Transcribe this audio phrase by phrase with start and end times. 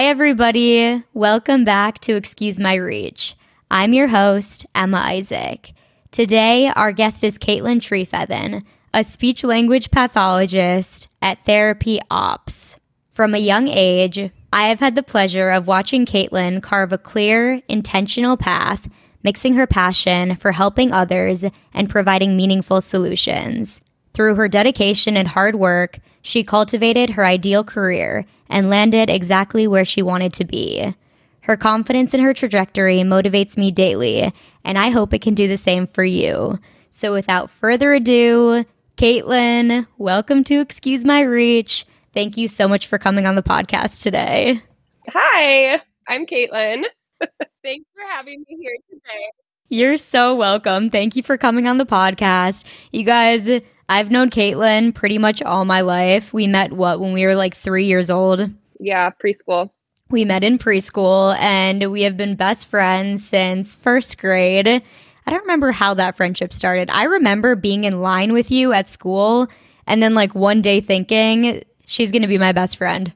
[0.00, 1.04] Hi, everybody.
[1.12, 3.36] Welcome back to Excuse My Reach.
[3.70, 5.74] I'm your host, Emma Isaac.
[6.10, 8.64] Today, our guest is Kaitlin Trefethen,
[8.94, 12.78] a speech language pathologist at Therapy OPS.
[13.12, 17.60] From a young age, I have had the pleasure of watching Kaitlin carve a clear,
[17.68, 18.88] intentional path,
[19.22, 23.82] mixing her passion for helping others and providing meaningful solutions.
[24.14, 29.86] Through her dedication and hard work, she cultivated her ideal career and landed exactly where
[29.86, 30.94] she wanted to be.
[31.42, 34.30] Her confidence in her trajectory motivates me daily,
[34.62, 36.58] and I hope it can do the same for you.
[36.90, 38.66] So, without further ado,
[38.98, 41.86] Kaitlin, welcome to Excuse My Reach.
[42.12, 44.60] Thank you so much for coming on the podcast today.
[45.08, 46.84] Hi, I'm Kaitlin.
[47.62, 49.30] Thanks for having me here today.
[49.68, 50.90] You're so welcome.
[50.90, 52.64] Thank you for coming on the podcast.
[52.92, 53.48] You guys,
[53.90, 56.32] I've known Kaitlin pretty much all my life.
[56.32, 58.48] We met what when we were like three years old?
[58.78, 59.70] Yeah, preschool.
[60.10, 64.68] We met in preschool and we have been best friends since first grade.
[64.68, 66.88] I don't remember how that friendship started.
[66.88, 69.48] I remember being in line with you at school
[69.88, 73.12] and then like one day thinking, she's going to be my best friend.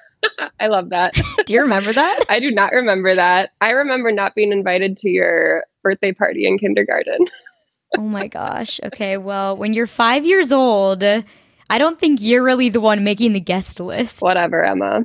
[0.60, 1.14] I love that.
[1.46, 2.26] do you remember that?
[2.28, 3.52] I do not remember that.
[3.62, 7.24] I remember not being invited to your birthday party in kindergarten
[7.96, 8.80] oh my gosh.
[8.84, 9.16] Okay.
[9.16, 13.40] Well, when you're five years old, I don't think you're really the one making the
[13.40, 14.22] guest list.
[14.22, 15.04] Whatever, Emma.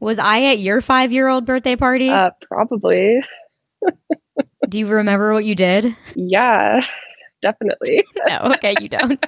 [0.00, 2.08] Was I at your five year old birthday party?
[2.08, 3.22] Uh, probably.
[4.68, 5.96] Do you remember what you did?
[6.14, 6.80] Yeah,
[7.42, 8.04] definitely.
[8.26, 9.24] no, okay, you don't.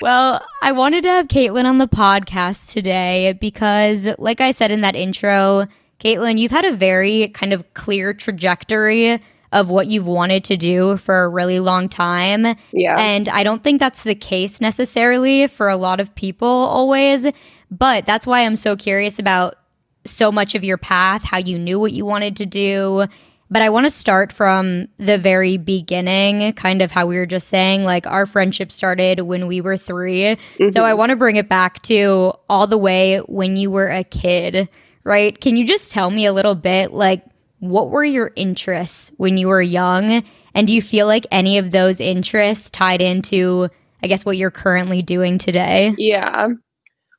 [0.00, 4.80] well, I wanted to have Kaitlin on the podcast today because, like I said in
[4.80, 5.66] that intro,
[6.00, 9.20] Kaitlin, you've had a very kind of clear trajectory
[9.56, 12.54] of what you've wanted to do for a really long time.
[12.72, 12.98] Yeah.
[12.98, 17.26] And I don't think that's the case necessarily for a lot of people always.
[17.70, 19.56] But that's why I'm so curious about
[20.04, 23.06] so much of your path, how you knew what you wanted to do.
[23.48, 27.48] But I want to start from the very beginning, kind of how we were just
[27.48, 30.68] saying, like our friendship started when we were 3 mm-hmm.
[30.68, 34.04] So I want to bring it back to all the way when you were a
[34.04, 34.68] kid,
[35.02, 35.40] right?
[35.40, 37.24] Can you just tell me a little bit, like,
[37.70, 40.24] what were your interests when you were young?
[40.54, 43.68] And do you feel like any of those interests tied into,
[44.02, 45.94] I guess, what you're currently doing today?
[45.98, 46.48] Yeah.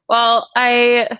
[0.09, 1.17] Well, I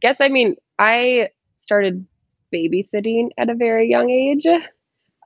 [0.00, 1.28] guess, I mean, I
[1.58, 2.06] started
[2.52, 4.46] babysitting at a very young age.
[4.46, 4.62] Um,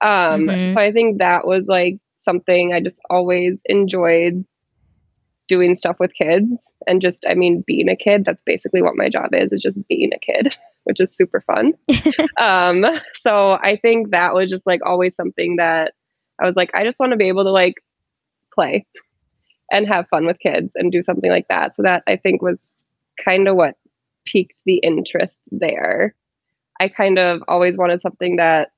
[0.02, 0.74] mm-hmm.
[0.74, 4.44] So I think that was like something I just always enjoyed
[5.48, 6.50] doing stuff with kids
[6.86, 9.78] and just i mean being a kid that's basically what my job is is just
[9.88, 11.72] being a kid which is super fun
[12.38, 12.84] um
[13.20, 15.92] so i think that was just like always something that
[16.40, 17.76] i was like i just want to be able to like
[18.54, 18.84] play
[19.70, 22.60] and have fun with kids and do something like that so that i think was
[23.24, 23.76] kind of what
[24.24, 26.14] piqued the interest there
[26.80, 28.72] i kind of always wanted something that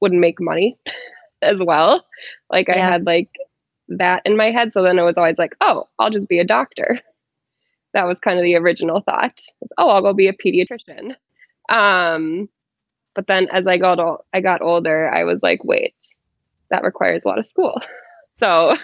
[0.00, 0.76] would make money
[1.42, 2.04] as well
[2.50, 2.74] like yeah.
[2.74, 3.30] i had like
[3.90, 4.72] that in my head.
[4.72, 6.98] So then it was always like, oh, I'll just be a doctor.
[7.92, 9.40] That was kind of the original thought.
[9.76, 11.16] Oh, I'll go be a pediatrician.
[11.70, 12.48] Um,
[13.14, 15.94] but then as I got old, I got older, I was like, wait,
[16.70, 17.80] that requires a lot of school.
[18.40, 18.74] So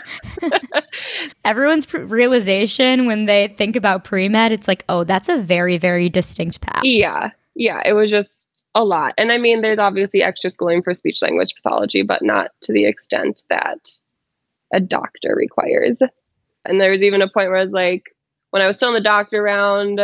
[1.47, 5.79] everyone's pr- realization when they think about pre med, it's like, oh, that's a very,
[5.79, 6.83] very distinct path.
[6.85, 7.31] Yeah.
[7.55, 7.81] Yeah.
[7.83, 9.15] It was just a lot.
[9.17, 12.85] And I mean, there's obviously extra schooling for speech language pathology, but not to the
[12.85, 13.91] extent that
[14.75, 15.97] a doctor requires.
[16.67, 18.15] And there was even a point where I was like,
[18.51, 19.99] when I was still in the doctor round,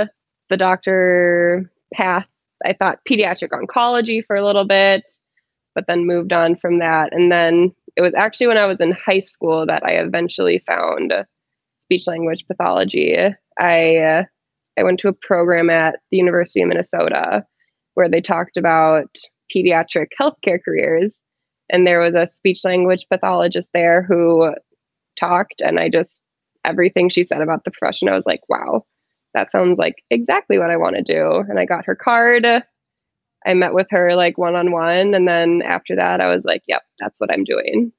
[0.49, 2.27] the doctor path,
[2.65, 5.11] I thought pediatric oncology for a little bit,
[5.75, 7.13] but then moved on from that.
[7.13, 11.13] And then it was actually when I was in high school that I eventually found
[11.83, 13.17] speech language pathology.
[13.59, 14.25] I uh,
[14.79, 17.45] I went to a program at the University of Minnesota
[17.95, 19.09] where they talked about
[19.55, 21.15] pediatric healthcare careers
[21.71, 24.55] and there was a speech language pathologist there who
[25.19, 26.23] talked and i just
[26.65, 28.85] everything she said about the profession i was like wow
[29.35, 31.45] that sounds like exactly what i want to do.
[31.49, 32.47] And i got her card.
[33.45, 37.19] I met with her like one-on-one and then after that i was like yep that's
[37.21, 37.93] what i'm doing.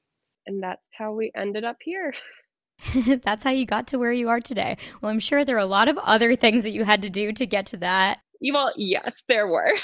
[0.45, 2.13] And that's how we ended up here.
[3.23, 4.77] That's how you got to where you are today.
[5.01, 7.31] Well i'm sure there are a lot of other things that you had to do
[7.31, 8.19] to get to that.
[8.41, 9.71] Well yes there were.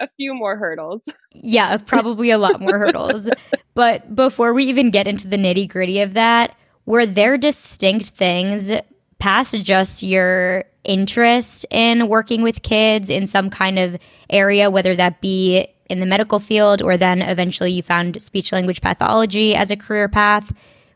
[0.00, 1.02] A few more hurdles.
[1.32, 3.28] Yeah, probably a lot more hurdles.
[3.74, 6.56] But before we even get into the nitty gritty of that,
[6.86, 8.70] were there distinct things
[9.18, 13.98] past just your interest in working with kids in some kind of
[14.30, 18.80] area, whether that be in the medical field or then eventually you found speech language
[18.80, 20.52] pathology as a career path?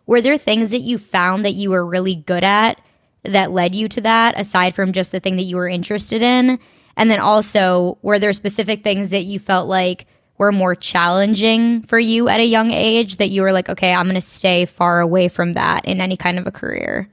[0.06, 2.80] Were there things that you found that you were really good at
[3.22, 6.58] that led you to that aside from just the thing that you were interested in?
[6.96, 10.06] And then also, were there specific things that you felt like
[10.38, 14.06] were more challenging for you at a young age that you were like, okay, I'm
[14.06, 17.08] going to stay far away from that in any kind of a career?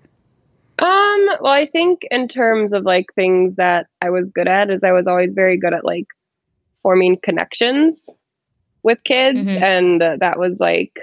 [0.79, 4.83] Um, well, I think in terms of like things that I was good at is
[4.83, 6.07] I was always very good at like
[6.81, 7.99] forming connections
[8.81, 9.63] with kids mm-hmm.
[9.63, 10.93] and uh, that was like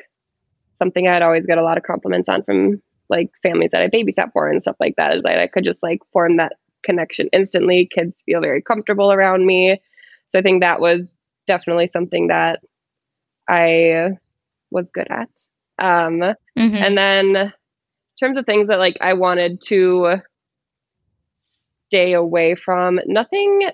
[0.78, 2.80] something I'd always get a lot of compliments on from
[3.10, 5.82] like families that I babysat for and stuff like that is that I could just
[5.82, 7.88] like form that connection instantly.
[7.92, 9.80] Kids feel very comfortable around me.
[10.30, 11.14] So I think that was
[11.46, 12.60] definitely something that
[13.48, 14.12] I
[14.70, 15.28] was good at.
[15.78, 16.74] Um, mm-hmm.
[16.74, 17.52] And then
[18.20, 20.16] terms of things that like I wanted to
[21.88, 23.70] stay away from, nothing.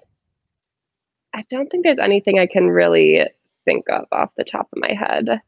[1.35, 3.27] I don't think there's anything I can really
[3.65, 5.41] think of off the top of my head.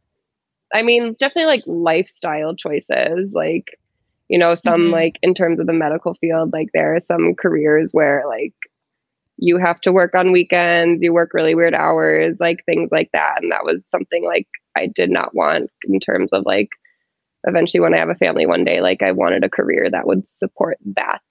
[0.73, 3.79] I mean, definitely like lifestyle choices, like
[4.29, 4.93] you know, some mm-hmm.
[4.93, 8.55] like in terms of the medical field, like there are some careers where like
[9.37, 13.43] you have to work on weekends, you work really weird hours, like things like that.
[13.43, 16.71] And that was something like I did not want in terms of like
[17.47, 20.29] eventually when I have a family one day, like I wanted a career that would
[20.29, 21.23] support that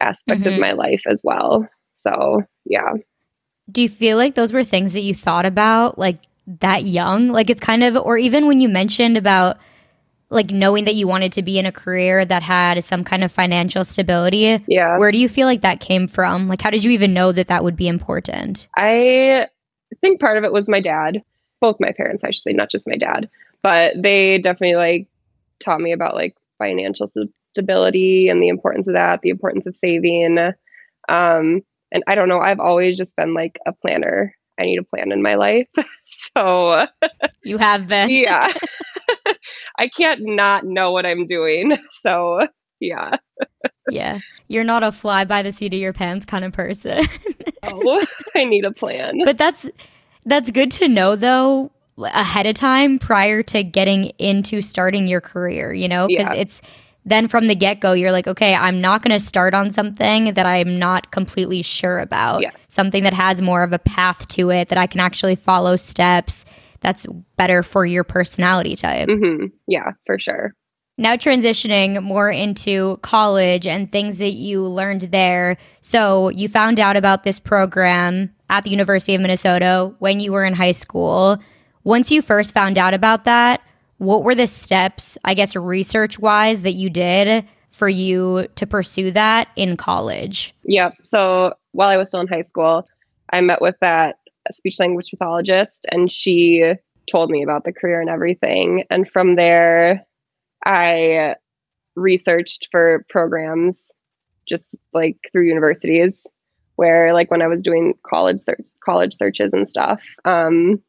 [0.00, 0.54] aspect mm-hmm.
[0.54, 1.68] of my life as well.
[1.96, 2.92] So, yeah.
[3.70, 6.18] Do you feel like those were things that you thought about like
[6.60, 7.28] that young?
[7.28, 9.58] Like it's kind of, or even when you mentioned about
[10.30, 13.32] like knowing that you wanted to be in a career that had some kind of
[13.32, 14.64] financial stability.
[14.68, 14.96] Yeah.
[14.96, 16.48] Where do you feel like that came from?
[16.48, 18.68] Like, how did you even know that that would be important?
[18.76, 19.48] I
[20.00, 21.22] think part of it was my dad,
[21.60, 23.28] both my parents, I should say, not just my dad,
[23.62, 25.08] but they definitely like
[25.60, 27.10] taught me about like financial
[27.48, 30.38] stability and the importance of that, the importance of saving.
[31.08, 31.60] Um,
[31.92, 34.34] and I don't know, I've always just been like a planner.
[34.58, 35.68] I need a plan in my life.
[36.36, 36.86] so
[37.44, 38.10] you have been.
[38.10, 38.52] yeah.
[39.78, 41.76] I can't not know what I'm doing.
[42.02, 42.46] So,
[42.78, 43.16] yeah.
[43.88, 44.20] yeah.
[44.48, 47.04] You're not a fly by the seat of your pants kind of person.
[47.62, 48.04] oh,
[48.34, 49.20] I need a plan.
[49.24, 49.68] But that's
[50.26, 55.72] that's good to know though ahead of time prior to getting into starting your career,
[55.72, 56.06] you know?
[56.06, 56.40] Because yeah.
[56.40, 56.62] it's
[57.04, 60.34] then from the get go, you're like, okay, I'm not going to start on something
[60.34, 62.42] that I'm not completely sure about.
[62.42, 62.54] Yes.
[62.68, 66.44] Something that has more of a path to it, that I can actually follow steps
[66.80, 67.06] that's
[67.36, 69.08] better for your personality type.
[69.08, 69.46] Mm-hmm.
[69.66, 70.54] Yeah, for sure.
[70.98, 75.56] Now, transitioning more into college and things that you learned there.
[75.80, 80.44] So, you found out about this program at the University of Minnesota when you were
[80.44, 81.38] in high school.
[81.84, 83.60] Once you first found out about that,
[83.98, 89.10] what were the steps, I guess, research wise, that you did for you to pursue
[89.12, 90.54] that in college?
[90.64, 90.94] Yep.
[91.02, 92.86] So, while I was still in high school,
[93.32, 94.16] I met with that
[94.52, 96.74] speech language pathologist and she
[97.10, 98.84] told me about the career and everything.
[98.90, 100.04] And from there,
[100.64, 101.36] I
[101.96, 103.90] researched for programs
[104.48, 106.26] just like through universities
[106.76, 110.80] where like when I was doing college search college searches and stuff um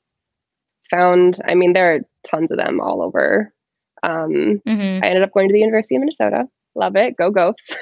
[0.91, 1.99] found I mean there are
[2.29, 3.53] tons of them all over
[4.03, 5.03] um mm-hmm.
[5.03, 7.77] I ended up going to the University of Minnesota love it go Gophers.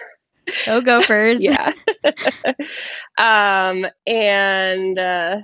[0.65, 1.73] go gophers yeah
[3.17, 5.37] um and uh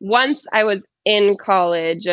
[0.00, 2.06] once I was in college,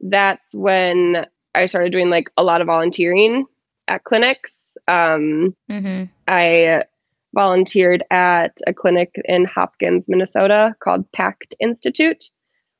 [0.00, 3.46] that's when I started doing like a lot of volunteering
[3.88, 4.60] at clinics.
[4.88, 6.04] Um, mm-hmm.
[6.28, 6.84] I
[7.34, 12.30] volunteered at a clinic in Hopkins, Minnesota called PACT Institute.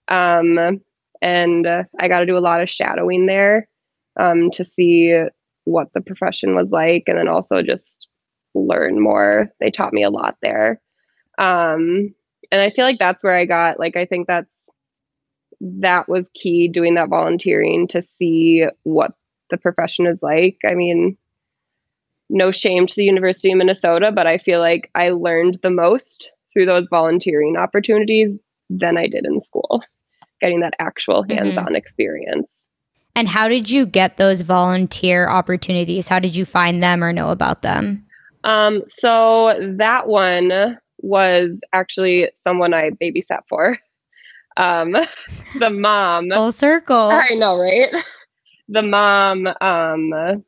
[0.09, 0.81] Um,
[1.25, 3.67] and uh, I got to do a lot of shadowing there
[4.21, 5.19] um, to see
[5.65, 8.09] what the profession was like and then also just
[8.55, 9.51] learn more.
[9.59, 10.83] They taught me a lot there.
[11.39, 12.15] Um,
[12.53, 14.69] and I feel like that's where I got like I think that's
[15.61, 19.13] that was key doing that volunteering to see what
[19.51, 20.59] the profession is like.
[20.69, 21.17] I mean,
[22.29, 26.31] no shame to the University of Minnesota, but I feel like I learned the most
[26.53, 28.39] through those volunteering opportunities
[28.69, 29.83] than I did in school,
[30.41, 31.77] getting that actual hands on mm-hmm.
[31.77, 32.47] experience.
[33.17, 36.09] And how did you get those volunteer opportunities?
[36.09, 38.05] How did you find them or know about them?
[38.43, 43.79] Um, so that one was actually someone I babysat for.
[44.57, 44.95] Um,
[45.59, 46.31] the mom.
[46.31, 46.97] Full circle.
[47.13, 47.89] I know, right?
[48.69, 50.45] The mom um,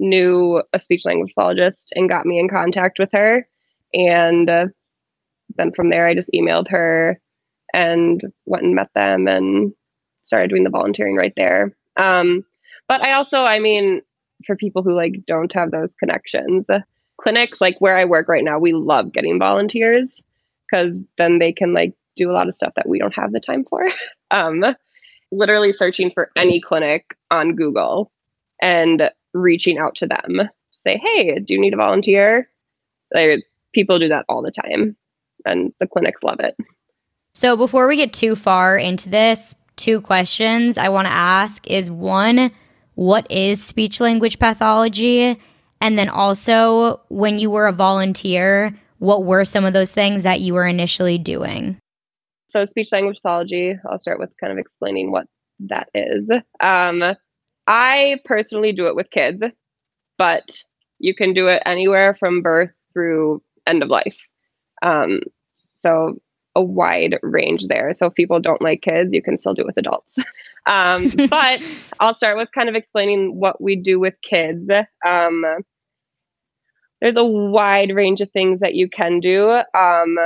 [0.00, 3.46] knew a speech language pathologist and got me in contact with her.
[3.94, 4.66] And uh,
[5.56, 7.20] then from there, I just emailed her
[7.76, 9.72] and went and met them and
[10.24, 11.76] started doing the volunteering right there.
[11.98, 12.42] Um,
[12.88, 14.00] but I also, I mean,
[14.46, 16.66] for people who like don't have those connections,
[17.20, 20.22] clinics like where I work right now, we love getting volunteers
[20.68, 23.40] because then they can like do a lot of stuff that we don't have the
[23.40, 23.86] time for.
[24.30, 24.64] um,
[25.30, 28.10] literally searching for any clinic on Google
[28.62, 30.48] and reaching out to them.
[30.72, 32.48] say, "Hey, do you need a volunteer?"
[33.12, 34.96] Like, people do that all the time,
[35.44, 36.56] and the clinics love it.
[37.36, 41.90] So before we get too far into this, two questions I want to ask is
[41.90, 42.50] one,
[42.94, 45.38] what is speech language pathology?
[45.82, 50.40] And then also, when you were a volunteer, what were some of those things that
[50.40, 51.78] you were initially doing?
[52.46, 55.26] So, speech language pathology, I'll start with kind of explaining what
[55.68, 56.26] that is.
[56.60, 57.04] Um,
[57.66, 59.42] I personally do it with kids,
[60.16, 60.56] but
[60.98, 64.16] you can do it anywhere from birth through end of life.
[64.80, 65.20] Um,
[65.76, 66.18] so,
[66.56, 67.92] a wide range there.
[67.92, 70.10] So, if people don't like kids, you can still do it with adults.
[70.66, 71.62] um, but
[72.00, 74.68] I'll start with kind of explaining what we do with kids.
[75.04, 75.44] Um,
[77.00, 79.60] there's a wide range of things that you can do.
[79.74, 80.16] Um,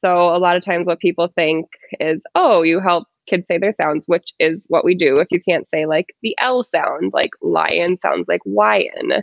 [0.00, 1.66] so a lot of times, what people think
[1.98, 5.18] is, oh, you help kids say their sounds, which is what we do.
[5.18, 9.22] If you can't say like the L sound, like lion sounds like lion,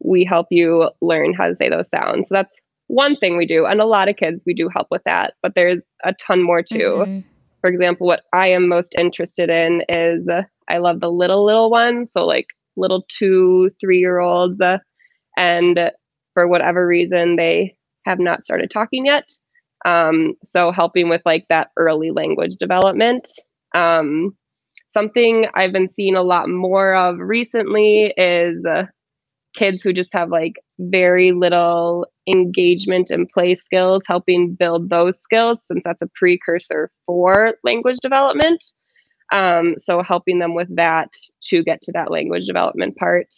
[0.00, 2.28] we help you learn how to say those sounds.
[2.28, 3.66] So that's one thing we do.
[3.66, 6.62] And a lot of kids, we do help with that, but there's a ton more
[6.62, 6.76] too.
[6.78, 7.20] Mm-hmm.
[7.60, 11.70] For example, what I am most interested in is uh, I love the little, little
[11.70, 12.10] ones.
[12.12, 14.60] So like little two, three year olds.
[14.60, 14.78] Uh,
[15.36, 15.90] and
[16.34, 19.30] for whatever reason, they have not started talking yet.
[19.86, 23.28] Um, so helping with like that early language development.
[23.74, 24.36] Um,
[24.90, 28.86] something I've been seeing a lot more of recently is uh,
[29.54, 35.58] kids who just have like very little engagement and play skills, helping build those skills
[35.68, 38.64] since that's a precursor for language development.
[39.32, 41.12] Um, so helping them with that
[41.44, 43.28] to get to that language development part.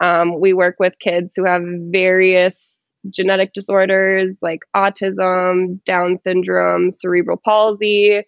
[0.00, 2.78] Um, we work with kids who have various
[3.10, 8.22] genetic disorders like autism, Down syndrome, cerebral palsy,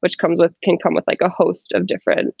[0.00, 2.34] which comes with can come with like a host of different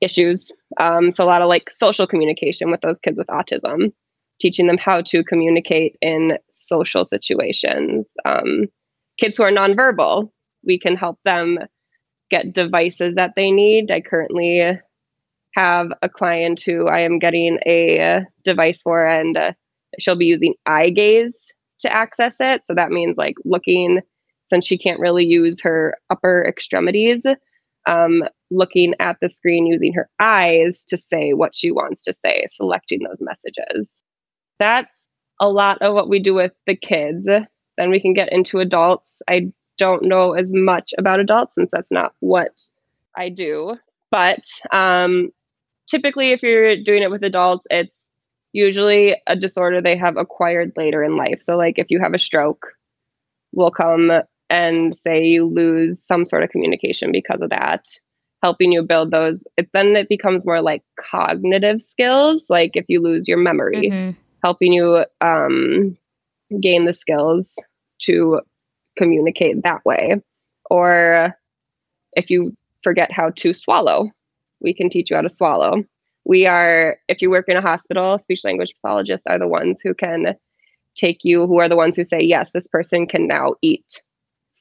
[0.00, 0.50] issues.
[0.78, 3.92] Um, so a lot of like social communication with those kids with autism,
[4.40, 8.06] teaching them how to communicate in social situations.
[8.24, 8.66] Um,
[9.18, 10.30] kids who are nonverbal,
[10.64, 11.58] we can help them
[12.30, 13.90] get devices that they need.
[13.90, 14.80] I currently
[15.54, 19.52] have a client who I am getting a device for, and uh,
[19.98, 22.62] she'll be using eye gaze to access it.
[22.66, 24.00] So that means like looking,
[24.52, 27.22] since she can't really use her upper extremities,
[27.86, 32.46] um, looking at the screen using her eyes to say what she wants to say,
[32.56, 34.02] selecting those messages.
[34.58, 34.90] That's
[35.40, 37.24] a lot of what we do with the kids.
[37.24, 39.10] Then we can get into adults.
[39.28, 42.52] I don't know as much about adults since that's not what
[43.16, 43.76] I do.
[44.10, 45.32] But um,
[45.88, 47.90] typically, if you're doing it with adults, it's
[48.52, 51.42] usually a disorder they have acquired later in life.
[51.42, 52.68] So, like if you have a stroke,
[53.52, 54.12] we'll come
[54.50, 57.86] and say you lose some sort of communication because of that,
[58.42, 59.44] helping you build those.
[59.56, 64.20] It, then it becomes more like cognitive skills, like if you lose your memory, mm-hmm.
[64.44, 65.96] Helping you um,
[66.60, 67.54] gain the skills
[67.98, 68.40] to
[68.96, 70.20] communicate that way.
[70.68, 71.34] Or
[72.12, 74.10] if you forget how to swallow,
[74.60, 75.82] we can teach you how to swallow.
[76.26, 79.94] We are if you work in a hospital speech language pathologists are the ones who
[79.94, 80.36] can
[80.94, 84.02] take you who are the ones who say yes this person can now eat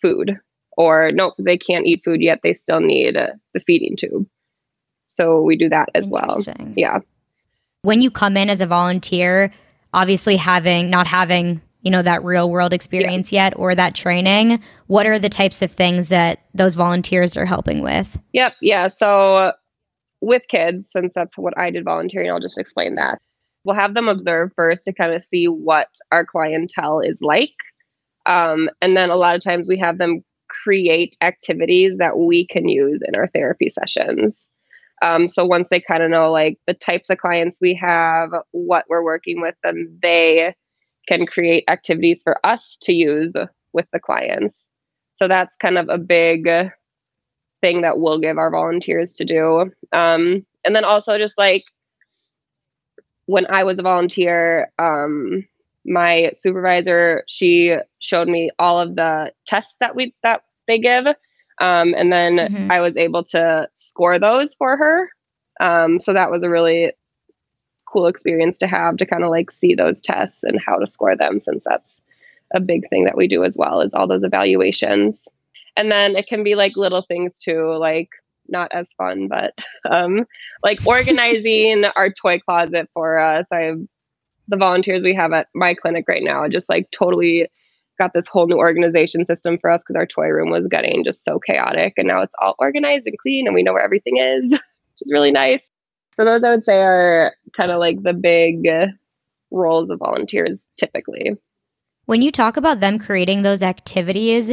[0.02, 0.40] food.
[0.76, 2.40] Or nope they can't eat food yet.
[2.42, 4.28] They still need uh, the feeding tube.
[5.14, 6.42] So we do that as well.
[6.76, 7.00] Yeah.
[7.84, 9.52] When you come in as a volunteer
[9.94, 13.46] obviously having not having you know that real world experience yeah.
[13.46, 17.82] yet or that training what are the types of things that those volunteers are helping
[17.82, 19.54] with yep yeah so
[20.24, 23.20] with kids, since that's what I did volunteering, I'll just explain that.
[23.66, 27.54] We'll have them observe first to kind of see what our clientele is like.
[28.26, 32.70] Um, and then a lot of times we have them create activities that we can
[32.70, 34.34] use in our therapy sessions.
[35.04, 38.86] Um, so once they kind of know like the types of clients we have, what
[38.88, 40.56] we're working with, then they
[41.08, 43.36] can create activities for us to use
[43.74, 44.56] with the clients.
[45.16, 46.48] So that's kind of a big
[47.62, 49.72] thing that we'll give our volunteers to do.
[49.92, 51.66] Um, and then also just like
[53.26, 55.46] when I was a volunteer, um,
[55.86, 61.06] my supervisor she showed me all of the tests that we that they give,
[61.60, 62.72] um, and then mm-hmm.
[62.72, 65.10] I was able to score those for her.
[65.60, 66.94] Um, so that was a really
[67.86, 71.16] cool experience to have to kind of like see those tests and how to score
[71.16, 72.00] them, since that's
[72.54, 75.28] a big thing that we do as well is all those evaluations
[75.76, 78.10] and then it can be like little things too like
[78.48, 79.54] not as fun but
[79.90, 80.26] um
[80.64, 83.80] like organizing our toy closet for us i have
[84.50, 87.48] the volunteers we have at my clinic right now just like totally
[88.00, 91.24] got this whole new organization system for us because our toy room was getting just
[91.24, 94.44] so chaotic and now it's all organized and clean and we know where everything is
[94.52, 95.62] which is really nice
[96.12, 98.66] so those i would say are kind of like the big
[99.54, 101.38] roles of volunteers typically.
[102.06, 104.52] When you talk about them creating those activities,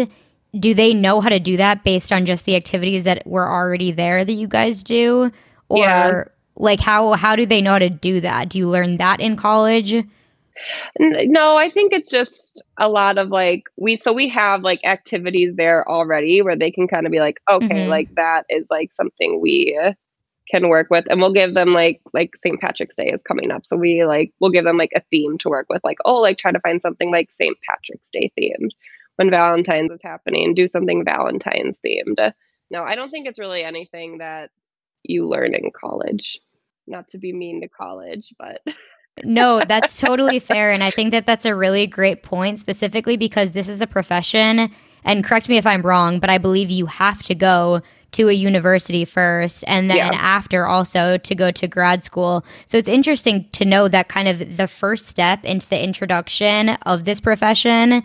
[0.59, 3.91] do they know how to do that based on just the activities that were already
[3.91, 5.33] there that you guys do?
[5.69, 6.25] Or yeah.
[6.57, 8.51] like how how do they know how to do that?
[8.51, 10.05] Do you learn that in college?
[10.99, 15.55] No, I think it's just a lot of like we so we have like activities
[15.57, 17.91] there already where they can kind of be like, okay, mm-hmm.
[17.91, 19.79] like that is like something we
[20.51, 22.61] can work with and we'll give them like like St.
[22.61, 23.65] Patrick's Day is coming up.
[23.65, 26.39] So we like we'll give them like a theme to work with, like, oh, like
[26.39, 27.57] try to find something like St.
[27.69, 28.71] Patrick's Day themed
[29.17, 32.33] when Valentine's is happening, do something Valentine's themed.
[32.71, 34.51] No, I don't think it's really anything that
[35.03, 36.39] you learn in college.
[36.87, 38.63] Not to be mean to college, but
[39.25, 40.71] no, that's totally fair.
[40.71, 44.71] And I think that that's a really great point, specifically because this is a profession.
[45.05, 48.33] And correct me if I'm wrong, but I believe you have to go to a
[48.33, 50.11] university first and then yeah.
[50.13, 52.45] after also to go to grad school.
[52.67, 57.05] So it's interesting to know that kind of the first step into the introduction of
[57.05, 58.03] this profession,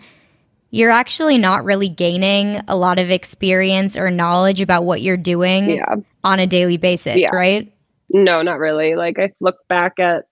[0.70, 5.70] you're actually not really gaining a lot of experience or knowledge about what you're doing
[5.70, 5.96] yeah.
[6.22, 7.34] on a daily basis, yeah.
[7.34, 7.72] right?
[8.10, 8.94] No, not really.
[8.94, 10.26] Like I look back at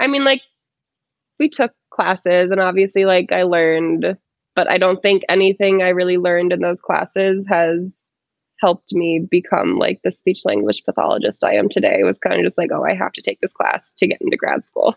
[0.00, 0.42] I mean like
[1.38, 4.16] we took classes and obviously like I learned
[4.54, 7.96] but I don't think anything I really learned in those classes has
[8.60, 12.44] helped me become like the speech language pathologist I am today It was kind of
[12.44, 14.96] just like, oh, I have to take this class to get into grad school.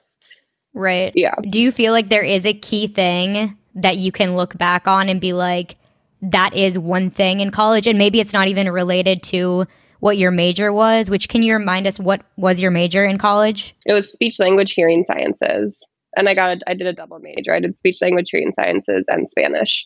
[0.74, 1.12] Right.
[1.16, 1.34] Yeah.
[1.50, 5.10] Do you feel like there is a key thing that you can look back on
[5.10, 5.76] and be like,
[6.22, 7.88] that is one thing in college?
[7.88, 9.66] And maybe it's not even related to
[10.00, 13.76] what your major was, which can you remind us what was your major in college?
[13.86, 15.78] It was speech language hearing sciences.
[16.16, 17.54] And I got a, I did a double major.
[17.54, 19.86] I did speech language hearing sciences and Spanish.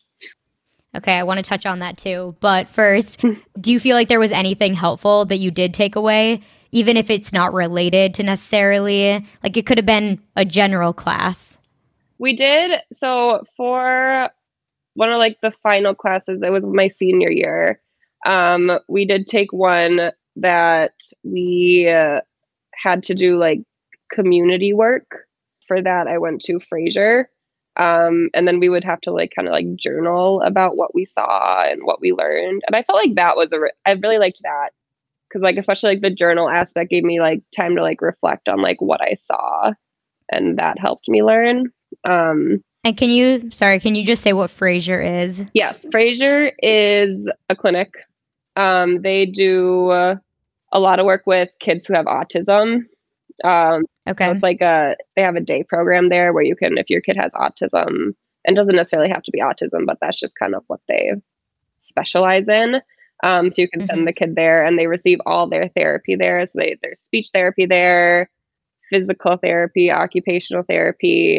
[0.94, 2.36] Okay, I want to touch on that too.
[2.40, 3.24] But first,
[3.60, 7.10] do you feel like there was anything helpful that you did take away, even if
[7.10, 11.58] it's not related to necessarily, like it could have been a general class?
[12.18, 12.80] We did.
[12.92, 14.30] So for
[14.94, 17.80] one of like the final classes, it was my senior year.
[18.24, 20.92] Um, we did take one that
[21.24, 22.20] we uh,
[22.74, 23.60] had to do like
[24.10, 25.26] community work.
[25.68, 27.30] For that, I went to Fraser
[27.76, 31.04] um, and then we would have to like kind of like journal about what we
[31.04, 32.62] saw and what we learned.
[32.66, 34.70] And i felt like that was a re- I really liked that.
[35.28, 38.60] Because like especially like the journal aspect gave me like time to like reflect on
[38.60, 39.72] like what i saw.
[40.30, 41.72] And that helped me learn.
[42.04, 45.46] Um and can you sorry can you just say what fraser is?
[45.54, 45.80] Yes.
[45.90, 47.94] Fraser is a clinic
[48.56, 50.16] um they do uh,
[50.72, 52.82] a lot of work with kids who have autism
[53.44, 54.26] um, okay.
[54.26, 57.00] So it's like a they have a day program there where you can, if your
[57.00, 60.62] kid has autism, and doesn't necessarily have to be autism, but that's just kind of
[60.66, 61.12] what they
[61.88, 62.80] specialize in.
[63.24, 63.94] Um, so you can mm-hmm.
[63.94, 66.44] send the kid there, and they receive all their therapy there.
[66.46, 68.30] So they there's speech therapy there,
[68.90, 71.38] physical therapy, occupational therapy.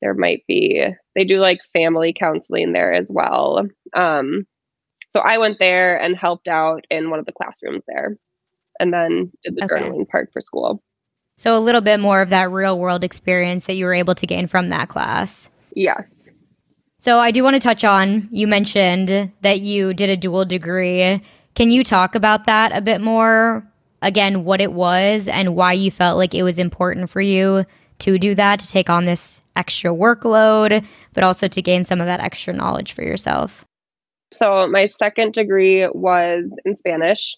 [0.00, 3.66] There might be they do like family counseling there as well.
[3.94, 4.46] Um,
[5.14, 8.18] so I went there and helped out in one of the classrooms there
[8.80, 9.76] and then did the okay.
[9.76, 10.82] journaling part for school.
[11.36, 14.26] So a little bit more of that real world experience that you were able to
[14.26, 15.48] gain from that class.
[15.76, 16.30] Yes.
[16.98, 21.22] So I do want to touch on you mentioned that you did a dual degree.
[21.54, 23.64] Can you talk about that a bit more?
[24.02, 27.64] Again, what it was and why you felt like it was important for you
[28.00, 32.06] to do that, to take on this extra workload, but also to gain some of
[32.06, 33.64] that extra knowledge for yourself.
[34.32, 37.36] So, my second degree was in Spanish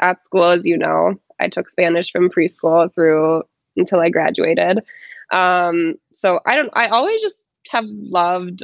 [0.00, 1.14] at school, as you know.
[1.38, 3.42] I took Spanish from preschool through
[3.76, 4.80] until I graduated.
[5.32, 8.62] Um, so I don't, I always just have loved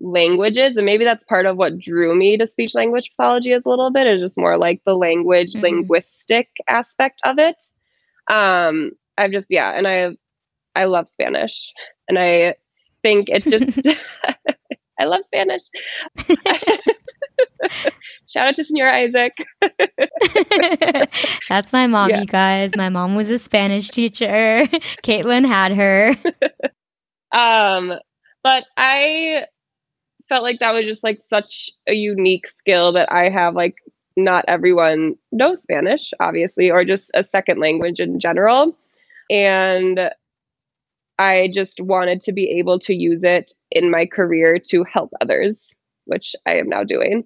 [0.00, 3.68] languages and maybe that's part of what drew me to speech language pathology is a
[3.68, 5.62] little bit is just more like the language mm-hmm.
[5.62, 7.62] linguistic aspect of it
[8.28, 10.10] um i've just yeah and i
[10.74, 11.72] i love spanish
[12.08, 12.54] and i
[13.02, 13.86] think it just
[14.98, 15.62] i love spanish
[18.28, 19.36] Shout out to Senor Isaac.
[21.48, 22.20] That's my mom, yeah.
[22.20, 22.72] you guys.
[22.76, 24.26] My mom was a Spanish teacher.
[25.04, 26.14] Kaitlin had her.
[27.32, 27.94] um,
[28.42, 29.46] but I
[30.28, 33.54] felt like that was just like such a unique skill that I have.
[33.54, 33.76] Like,
[34.16, 38.76] not everyone knows Spanish, obviously, or just a second language in general.
[39.30, 40.10] And
[41.18, 45.72] I just wanted to be able to use it in my career to help others,
[46.06, 47.24] which I am now doing.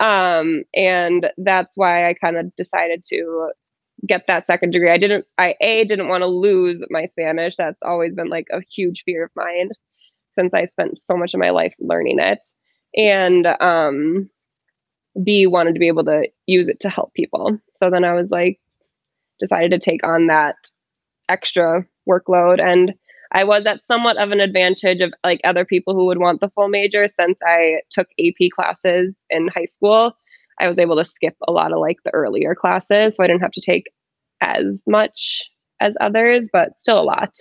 [0.00, 3.50] Um, and that's why I kind of decided to
[4.06, 4.90] get that second degree.
[4.90, 7.56] I didn't, I A, didn't want to lose my Spanish.
[7.56, 9.70] That's always been like a huge fear of mine
[10.36, 12.44] since I spent so much of my life learning it.
[12.96, 14.28] And um,
[15.22, 17.58] B, wanted to be able to use it to help people.
[17.74, 18.60] So then I was like,
[19.40, 20.56] decided to take on that
[21.28, 22.60] extra workload.
[22.60, 22.94] And
[23.34, 26.48] I was at somewhat of an advantage of like other people who would want the
[26.50, 30.16] full major since I took AP classes in high school.
[30.60, 33.42] I was able to skip a lot of like the earlier classes, so I didn't
[33.42, 33.90] have to take
[34.40, 37.34] as much as others, but still a lot.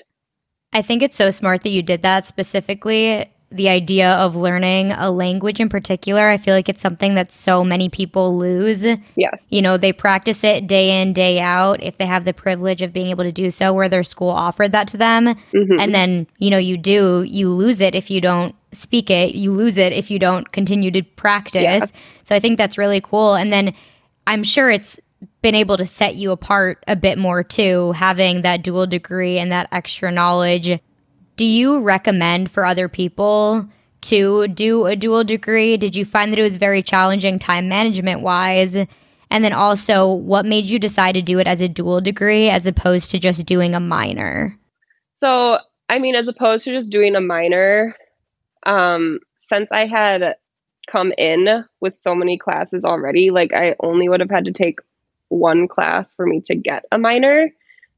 [0.74, 5.12] I think it's so smart that you did that specifically the idea of learning a
[5.12, 6.28] language in particular.
[6.28, 8.84] I feel like it's something that so many people lose.
[9.16, 9.32] Yeah.
[9.50, 12.92] You know, they practice it day in, day out if they have the privilege of
[12.92, 15.28] being able to do so where their school offered that to them.
[15.28, 15.80] Mm-hmm.
[15.80, 19.54] And then, you know, you do, you lose it if you don't speak it, you
[19.54, 21.62] lose it if you don't continue to practice.
[21.62, 21.86] Yeah.
[22.24, 23.36] So I think that's really cool.
[23.36, 23.76] And then
[24.26, 25.00] I'm sure it's
[25.42, 29.52] been able to set you apart a bit more too, having that dual degree and
[29.52, 30.80] that extra knowledge
[31.36, 33.68] do you recommend for other people
[34.02, 35.78] to do a dual degree?
[35.78, 38.76] Did you find that it was very challenging time management wise?
[38.76, 42.68] And then also, what made you decide to do it as a dual degree as
[42.68, 44.58] opposed to just doing a minor?
[45.14, 45.58] So,
[45.90, 47.96] I mean, as opposed to just doing a minor,
[48.66, 49.20] um,
[49.50, 50.36] since I had
[50.88, 54.80] come in with so many classes already, like I only would have had to take
[55.30, 57.50] one class for me to get a minor.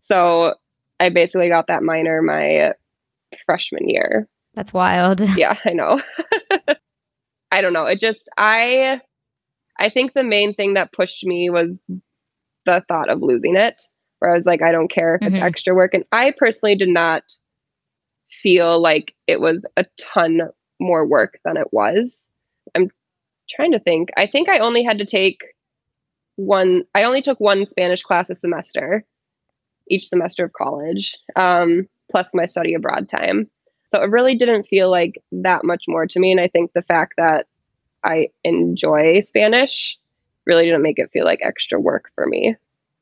[0.02, 0.54] So
[1.00, 2.74] I basically got that minor my
[3.46, 4.28] freshman year.
[4.54, 5.22] That's wild.
[5.38, 6.02] Yeah, I know.
[7.52, 7.86] I don't know.
[7.86, 9.02] It just I
[9.78, 11.70] I think the main thing that pushed me was
[12.66, 13.82] the thought of losing it.
[14.20, 15.36] Where I was like, I don't care if mm-hmm.
[15.36, 15.94] it's extra work.
[15.94, 17.24] And I personally did not
[18.32, 20.42] feel like it was a ton
[20.80, 22.26] more work than it was.
[22.76, 22.90] I'm
[23.50, 24.10] trying to think.
[24.18, 25.44] I think I only had to take
[26.38, 29.06] one I only took one Spanish class a semester,
[29.90, 31.18] each semester of college.
[31.36, 33.50] Um, plus my study abroad time.
[33.86, 36.32] So it really didn't feel like that much more to me.
[36.32, 37.48] And I think the fact that
[38.04, 39.98] I enjoy Spanish
[40.46, 42.56] really didn't make it feel like extra work for me.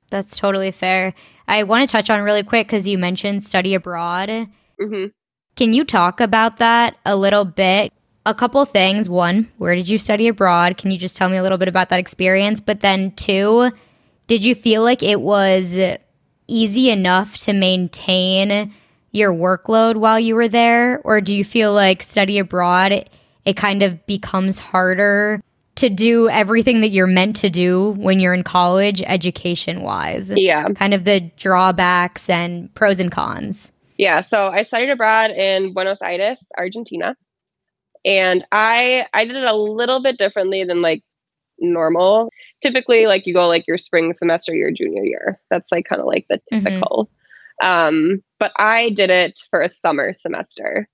[0.10, 1.14] That's totally fair.
[1.48, 4.30] I want to touch on really quick because you mentioned study abroad.
[4.30, 5.08] Mm-hmm.
[5.56, 7.92] Can you talk about that a little bit?
[8.26, 9.10] A couple things.
[9.10, 10.78] One, where did you study abroad?
[10.78, 12.60] Can you just tell me a little bit about that experience?
[12.60, 13.72] But then, two,
[14.28, 15.78] did you feel like it was
[16.48, 18.74] easy enough to maintain
[19.14, 21.00] your workload while you were there?
[21.06, 23.10] Or do you feel like study abroad, it,
[23.46, 25.42] it kind of becomes harder
[25.76, 30.32] to do everything that you're meant to do when you're in college, education wise?
[30.36, 30.68] Yeah.
[30.74, 33.72] Kind of the drawbacks and pros and cons.
[33.98, 34.22] Yeah.
[34.22, 37.16] So I studied abroad in Buenos Aires, Argentina.
[38.06, 41.04] And I I did it a little bit differently than like
[41.60, 42.30] normal.
[42.62, 45.40] Typically, like you go like your spring semester, your junior year.
[45.50, 46.66] That's like kind of like the mm-hmm.
[46.66, 47.06] typical.
[47.06, 47.23] Mm-hmm.
[47.62, 50.88] Um, but I did it for a summer semester.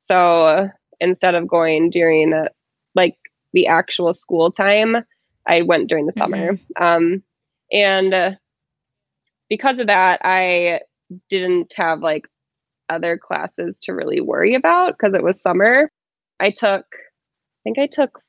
[0.00, 0.68] So
[1.00, 2.48] instead of going during uh,
[2.94, 3.16] like
[3.52, 4.96] the actual school time,
[5.46, 6.54] I went during the summer.
[6.54, 6.82] Mm-hmm.
[6.82, 7.22] Um,
[7.72, 8.30] and uh,
[9.48, 10.80] because of that, I
[11.28, 12.28] didn't have like
[12.88, 15.90] other classes to really worry about because it was summer.
[16.40, 18.20] I took, I think I took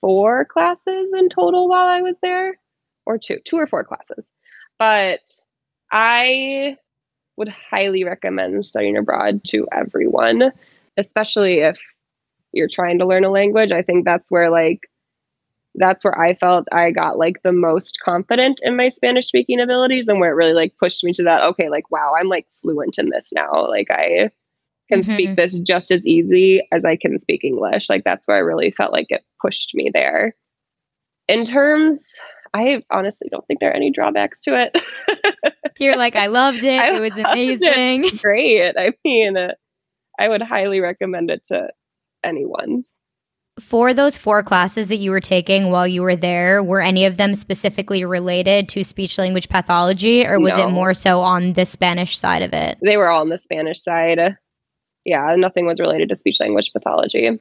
[0.00, 2.58] four classes in total while I was there,
[3.06, 4.26] or two, two or four classes.
[4.78, 5.20] But
[5.90, 6.76] I
[7.36, 10.52] would highly recommend studying abroad to everyone,
[10.96, 11.78] especially if
[12.52, 13.72] you're trying to learn a language.
[13.72, 14.88] I think that's where like
[15.76, 20.06] that's where I felt I got like the most confident in my Spanish speaking abilities
[20.06, 22.98] and where it really like pushed me to that okay like wow I'm like fluent
[22.98, 24.30] in this now like I
[24.88, 25.14] can mm-hmm.
[25.14, 28.70] speak this just as easy as I can speak English like that's where I really
[28.70, 30.36] felt like it pushed me there.
[31.28, 32.06] In terms
[32.54, 34.80] I honestly don't think there are any drawbacks to it.
[35.78, 36.78] You're like, I loved it.
[36.78, 38.04] I it was amazing.
[38.04, 38.22] It.
[38.22, 38.74] Great.
[38.76, 39.52] I mean, uh,
[40.18, 41.68] I would highly recommend it to
[42.22, 42.84] anyone.
[43.60, 47.18] For those four classes that you were taking while you were there, were any of
[47.18, 50.66] them specifically related to speech language pathology, or was no.
[50.66, 52.78] it more so on the Spanish side of it?
[52.82, 54.36] They were all on the Spanish side.
[55.04, 57.38] Yeah, nothing was related to speech language pathology.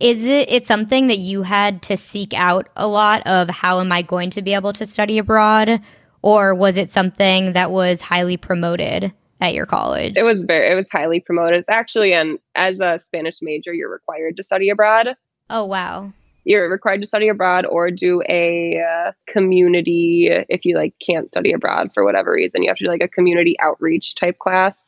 [0.00, 3.92] Is it it's something that you had to seek out a lot of how am
[3.92, 5.80] I going to be able to study abroad?
[6.22, 10.16] Or was it something that was highly promoted at your college?
[10.16, 11.60] It was very it was highly promoted.
[11.60, 15.16] It's actually and as a Spanish major, you're required to study abroad.
[15.48, 16.12] Oh wow.
[16.44, 21.52] You're required to study abroad or do a uh, community if you like can't study
[21.52, 22.62] abroad for whatever reason.
[22.62, 24.78] You have to do like a community outreach type class.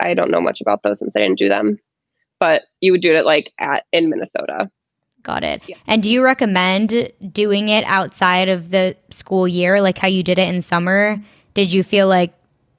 [0.00, 1.78] I don't know much about those since I didn't do them.
[2.38, 4.70] But you would do it like at in Minnesota.
[5.22, 5.62] Got it.
[5.66, 5.76] Yeah.
[5.86, 10.38] And do you recommend doing it outside of the school year, like how you did
[10.38, 11.18] it in summer?
[11.54, 12.34] Did you feel like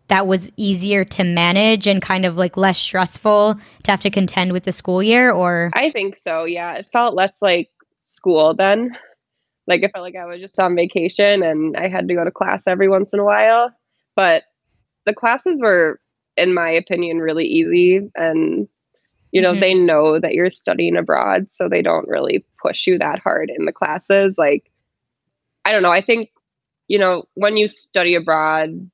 [0.08, 4.52] that was easier to manage and kind of like less stressful to have to contend
[4.52, 6.44] with the school year or I think so.
[6.44, 7.70] Yeah, it felt less like
[8.04, 8.98] school then.
[9.68, 12.32] Like it felt like I was just on vacation and I had to go to
[12.32, 13.72] class every once in a while,
[14.16, 14.44] but
[15.06, 16.00] the classes were
[16.38, 18.10] in my opinion, really easy.
[18.16, 18.68] And,
[19.32, 19.60] you know, mm-hmm.
[19.60, 23.66] they know that you're studying abroad, so they don't really push you that hard in
[23.66, 24.36] the classes.
[24.38, 24.70] Like,
[25.66, 25.92] I don't know.
[25.92, 26.30] I think,
[26.88, 28.90] you know, when you study abroad,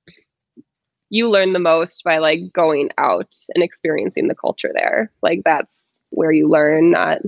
[1.09, 5.11] you learn the most by like going out and experiencing the culture there.
[5.21, 5.73] Like, that's
[6.09, 7.19] where you learn, not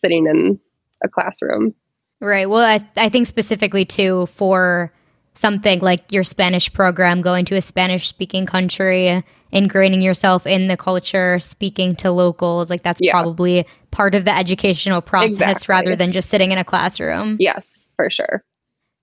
[0.00, 0.60] sitting in
[1.02, 1.74] a classroom.
[2.20, 2.48] Right.
[2.48, 4.92] Well, I, I think specifically too for
[5.34, 10.76] something like your Spanish program, going to a Spanish speaking country, ingraining yourself in the
[10.76, 13.12] culture, speaking to locals, like that's yeah.
[13.12, 15.72] probably part of the educational process exactly.
[15.72, 17.36] rather than just sitting in a classroom.
[17.38, 18.42] Yes, for sure.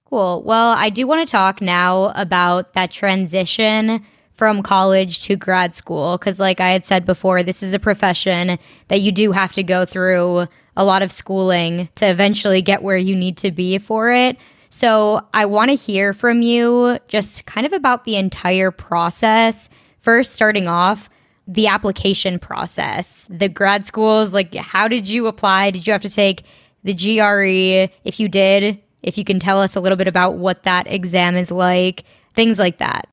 [0.05, 0.41] Cool.
[0.43, 6.17] Well, I do want to talk now about that transition from college to grad school
[6.17, 9.63] because, like I had said before, this is a profession that you do have to
[9.63, 14.11] go through a lot of schooling to eventually get where you need to be for
[14.11, 14.37] it.
[14.69, 19.69] So I want to hear from you just kind of about the entire process.
[19.99, 21.09] First, starting off,
[21.47, 25.71] the application process, the grad schools, like how did you apply?
[25.71, 26.43] Did you have to take
[26.83, 27.91] the GRE?
[28.03, 31.35] If you did, if you can tell us a little bit about what that exam
[31.35, 32.03] is like,
[32.35, 33.07] things like that.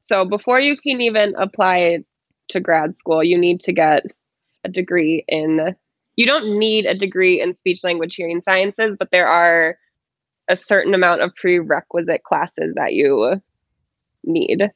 [0.00, 2.04] So before you can even apply
[2.50, 4.04] to grad school, you need to get
[4.64, 5.74] a degree in
[6.16, 9.78] you don't need a degree in speech language hearing sciences, but there are
[10.52, 13.40] a certain amount of prerequisite classes that you
[14.22, 14.70] need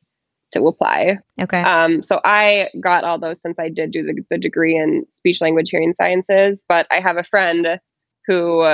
[0.53, 1.19] to apply.
[1.39, 1.61] Okay.
[1.61, 5.43] Um, so I got all those since I did do the, the degree in speech
[5.43, 7.79] language hearing sciences, but I have a friend
[8.27, 8.65] who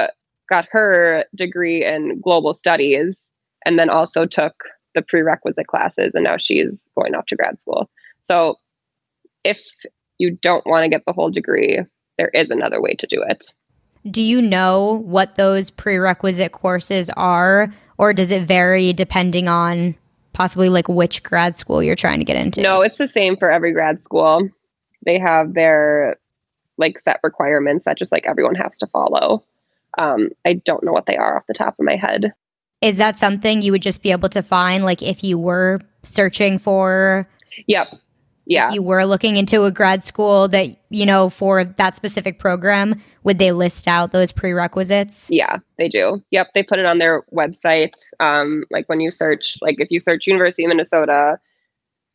[0.48, 3.16] got her degree in global studies
[3.66, 4.54] and then also took
[4.94, 7.90] the prerequisite classes and now she's going off to grad school.
[8.20, 8.56] So
[9.42, 9.60] if
[10.18, 11.80] you don't want to get the whole degree,
[12.16, 13.52] there is another way to do it.
[14.10, 19.94] Do you know what those prerequisite courses are, or does it vary depending on
[20.32, 22.62] possibly like which grad school you're trying to get into?
[22.62, 24.48] No, it's the same for every grad school.
[25.04, 26.16] They have their
[26.78, 29.44] like set requirements that just like everyone has to follow.
[29.98, 32.32] Um, I don't know what they are off the top of my head.
[32.80, 36.58] Is that something you would just be able to find, like if you were searching
[36.58, 37.28] for?
[37.66, 37.88] Yep
[38.44, 38.72] yeah.
[38.72, 43.38] You were looking into a grad school that you know for that specific program would
[43.38, 45.28] they list out those prerequisites?
[45.30, 46.22] Yeah they do.
[46.30, 47.94] Yep they put it on their website.
[48.20, 51.38] Um, like when you search like if you search university of minnesota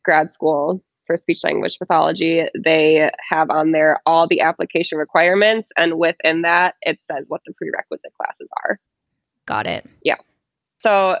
[0.04, 5.98] grad school for speech language pathology they have on there all the application requirements and
[5.98, 8.78] within that it says what the prerequisite classes are.
[9.46, 9.88] Got it.
[10.02, 10.16] Yeah.
[10.78, 11.16] So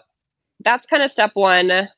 [0.64, 1.88] that's kind of step one.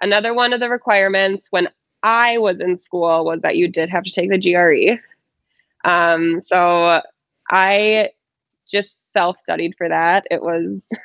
[0.00, 1.68] Another one of the requirements when
[2.02, 5.00] I was in school was that you did have to take the GRE.
[5.88, 7.02] Um, so
[7.50, 8.10] I
[8.68, 10.26] just self studied for that.
[10.30, 10.80] It was,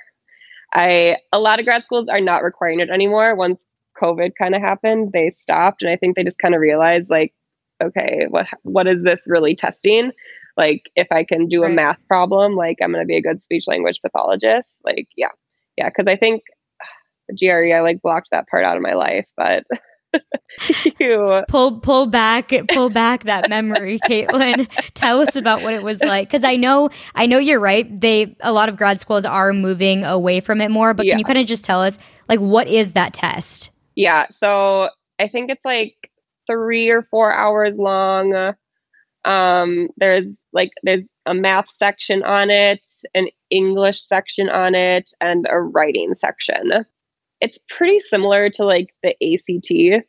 [0.73, 3.35] I, a lot of grad schools are not requiring it anymore.
[3.35, 3.65] Once
[4.01, 5.81] COVID kind of happened, they stopped.
[5.81, 7.33] And I think they just kind of realized, like,
[7.81, 10.11] okay, what, what is this really testing?
[10.57, 11.71] Like, if I can do right.
[11.71, 14.79] a math problem, like, I'm going to be a good speech language pathologist.
[14.83, 15.31] Like, yeah.
[15.77, 15.89] Yeah.
[15.89, 16.43] Cause I think
[17.27, 19.65] the GRE, I like blocked that part out of my life, but
[21.47, 24.67] pull pull back pull back that memory, Kaitlin.
[24.93, 27.99] Tell us about what it was like because I know I know you're right.
[27.99, 31.13] They a lot of grad schools are moving away from it more, but yeah.
[31.13, 31.97] can you kind of just tell us
[32.29, 33.71] like what is that test?
[33.95, 35.95] Yeah, so I think it's like
[36.47, 38.53] three or four hours long.
[39.23, 45.47] Um, there's like there's a math section on it, an English section on it, and
[45.49, 46.85] a writing section
[47.45, 50.03] it's pretty similar to like the ACT,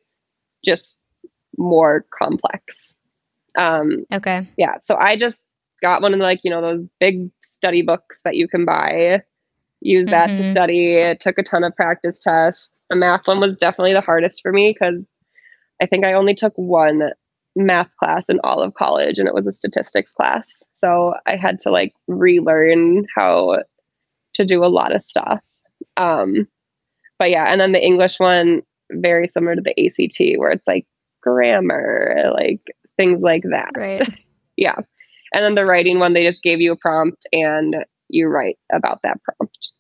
[0.65, 0.97] just
[1.59, 2.95] more complex.
[3.59, 4.49] Um, okay.
[4.57, 4.77] Yeah.
[4.83, 5.37] So I just
[5.83, 9.23] got one of the, like, you know, those big study books that you can buy,
[9.83, 10.43] use that mm-hmm.
[10.43, 10.95] to study.
[10.95, 12.71] It took a ton of practice tests.
[12.89, 15.05] The math one was definitely the hardest for me because
[15.83, 17.11] I think I only took one
[17.55, 20.63] math class in all of college and it was a statistics class.
[20.77, 23.59] So I had to like relearn how
[24.35, 25.41] to do a lot of stuff.
[25.99, 26.49] Um,
[27.19, 30.87] but yeah, and then the English one, very similar to the ACT, where it's like
[31.23, 32.61] grammar, like
[32.97, 33.71] things like that.
[33.77, 34.03] Right.
[34.57, 34.77] yeah.
[35.33, 37.77] And then the writing one, they just gave you a prompt and
[38.09, 39.71] you write about that prompt.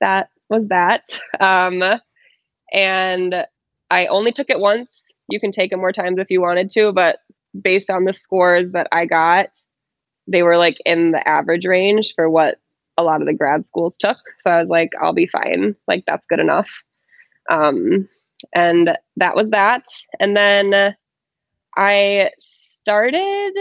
[0.00, 1.02] That was that.
[1.40, 1.82] Um,
[2.72, 3.46] and
[3.90, 4.88] I only took it once.
[5.28, 7.18] You can take it more times if you wanted to, but
[7.60, 9.48] based on the scores that I got,
[10.26, 12.58] they were like in the average range for what
[12.98, 14.18] a lot of the grad schools took.
[14.42, 15.74] So I was like, I'll be fine.
[15.86, 16.68] Like, that's good enough.
[17.50, 18.06] Um,
[18.54, 19.84] and that was that.
[20.20, 20.94] And then
[21.76, 23.52] I started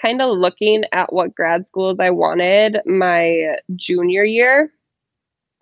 [0.00, 4.72] kind of looking at what grad schools I wanted my junior year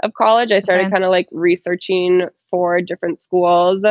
[0.02, 0.52] of college.
[0.52, 0.90] I started okay.
[0.90, 3.82] kind of like researching for different schools.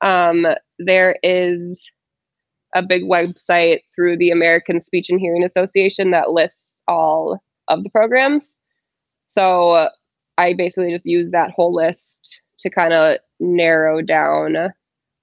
[0.00, 0.46] um,
[0.78, 1.80] there is
[2.74, 7.90] a big website through the American Speech and Hearing Association that lists all of the
[7.90, 8.56] programs.
[9.24, 9.88] So
[10.36, 14.72] I basically just used that whole list to kind of narrow down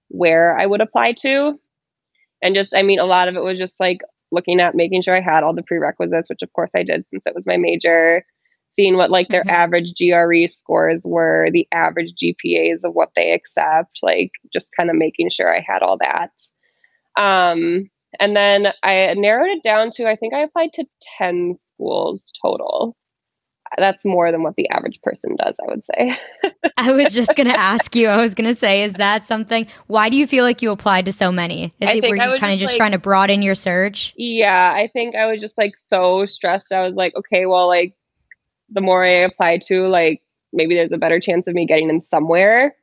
[0.10, 1.60] where I would apply to.
[2.41, 3.99] And just, I mean, a lot of it was just like
[4.32, 7.23] looking at making sure I had all the prerequisites, which of course I did since
[7.25, 8.25] it was my major,
[8.73, 9.49] seeing what like their mm-hmm.
[9.49, 14.95] average GRE scores were, the average GPAs of what they accept, like just kind of
[14.95, 16.32] making sure I had all that.
[17.21, 20.86] Um, and then I narrowed it down to I think I applied to
[21.17, 22.95] 10 schools total
[23.78, 26.17] that's more than what the average person does, I would say.
[26.78, 29.65] I was just going to ask you, I was going to say, is that something?
[29.88, 31.74] Why do you feel like you applied to so many?
[31.80, 34.13] Is I it, were you kind of just like, trying to broaden your search?
[34.17, 36.74] Yeah, I think I was just like so stressed.
[36.74, 37.95] I was like, okay, well, like
[38.69, 40.21] the more I apply to, like
[40.52, 42.76] maybe there's a better chance of me getting in somewhere.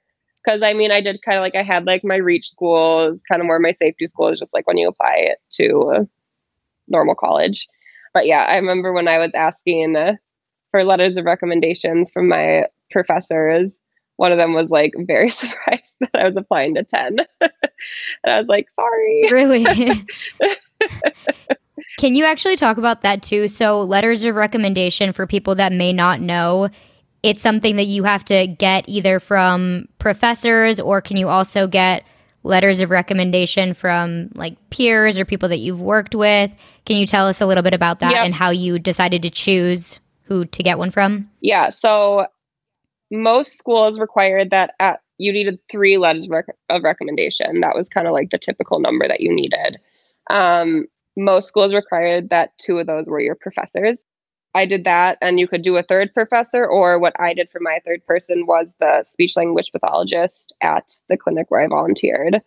[0.47, 3.23] Cause I mean, I did kind of like, I had like my reach school is
[3.31, 6.09] kind of more my safety school is just like when you apply it to a
[6.87, 7.67] normal college.
[8.15, 10.15] But yeah, I remember when I was asking, uh,
[10.71, 13.71] for letters of recommendations from my professors.
[14.17, 17.19] One of them was like very surprised that I was applying to 10.
[17.41, 17.51] and
[18.25, 19.29] I was like, sorry.
[19.31, 19.65] Really?
[21.99, 23.49] Can you actually talk about that too?
[23.49, 26.69] So, letters of recommendation for people that may not know,
[27.23, 32.05] it's something that you have to get either from professors or can you also get
[32.45, 36.53] letters of recommendation from like peers or people that you've worked with?
[36.87, 38.25] Can you tell us a little bit about that yep.
[38.25, 41.29] and how you decided to choose who to get one from?
[41.41, 41.71] Yeah.
[41.71, 42.27] So
[43.11, 47.61] most schools required that at you needed three letters of, rec- of recommendation.
[47.61, 49.79] That was kind of like the typical number that you needed.
[50.31, 54.05] Um, most schools required that two of those were your professors.
[54.59, 57.61] I did that, and you could do a third professor, or what I did for
[57.61, 62.43] my third person was the speech language pathologist at the clinic where I volunteered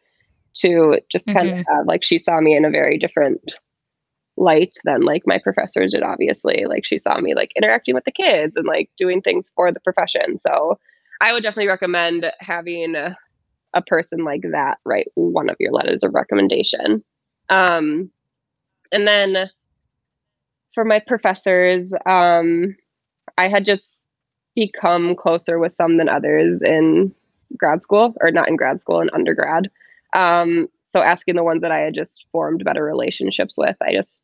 [0.55, 1.59] to just kind mm-hmm.
[1.59, 3.53] of have, like she saw me in a very different
[4.35, 6.65] light than like my professors did obviously.
[6.67, 9.79] Like she saw me like interacting with the kids and like doing things for the
[9.79, 10.37] profession.
[10.39, 10.79] So
[11.21, 13.15] i would definitely recommend having a,
[13.73, 17.03] a person like that write one of your letters of recommendation.
[17.49, 18.11] Um
[18.91, 19.49] and then
[20.73, 22.75] for my professors um
[23.37, 23.91] i had just
[24.55, 27.13] become closer with some than others in
[27.57, 29.69] grad school or not in grad school in undergrad.
[30.13, 34.23] Um so asking the ones that I had just formed better relationships with, I just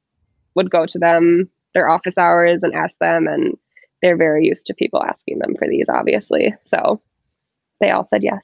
[0.56, 3.58] would go to them their office hours and ask them and
[4.02, 6.54] they're very used to people asking them for these obviously.
[6.66, 7.02] So
[7.80, 8.42] they all said yes.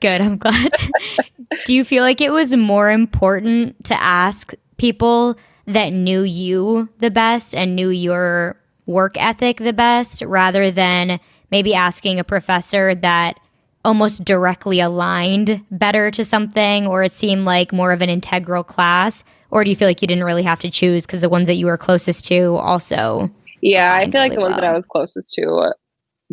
[0.00, 0.72] Good i'm glad.
[1.64, 7.10] Do you feel like it was more important to ask people that knew you the
[7.10, 11.18] best and knew your work ethic the best rather than
[11.50, 13.38] maybe asking a professor that
[13.84, 19.24] almost directly aligned better to something or it seemed like more of an integral class
[19.54, 21.54] or do you feel like you didn't really have to choose because the ones that
[21.54, 23.30] you were closest to also?
[23.62, 25.72] Yeah, I feel like the ones that I was closest to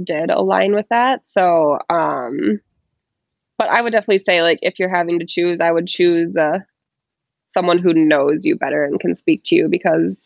[0.04, 1.22] did align with that.
[1.32, 2.60] So, um,
[3.60, 6.60] but I would definitely say like if you're having to choose, I would choose uh,
[7.52, 10.18] someone who knows you better and can speak to you because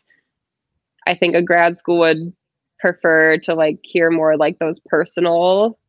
[1.08, 2.34] I think a grad school would
[2.80, 5.80] prefer to like hear more like those personal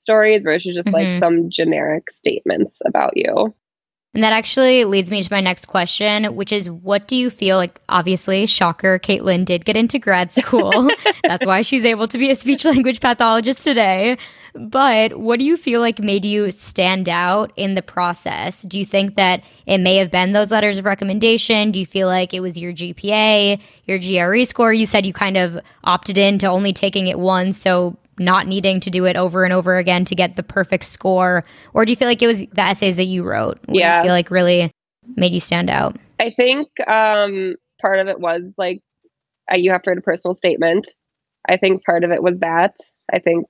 [0.00, 0.94] stories versus just mm-hmm.
[0.94, 3.54] like some generic statements about you.
[4.14, 7.56] And that actually leads me to my next question, which is what do you feel
[7.56, 7.80] like?
[7.88, 10.88] Obviously, shocker, Kaitlin did get into grad school.
[11.24, 14.16] That's why she's able to be a speech language pathologist today.
[14.54, 18.62] But what do you feel like made you stand out in the process?
[18.62, 21.72] Do you think that it may have been those letters of recommendation?
[21.72, 24.72] Do you feel like it was your GPA, your GRE score?
[24.72, 27.58] You said you kind of opted in to only taking it once.
[27.58, 31.42] So not needing to do it over and over again to get the perfect score?
[31.72, 33.58] Or do you feel like it was the essays that you wrote?
[33.68, 33.98] Yeah.
[33.98, 34.70] You feel like really
[35.16, 35.96] made you stand out?
[36.20, 38.80] I think um, part of it was like
[39.52, 40.88] uh, you have to write a personal statement.
[41.48, 42.74] I think part of it was that.
[43.12, 43.46] I think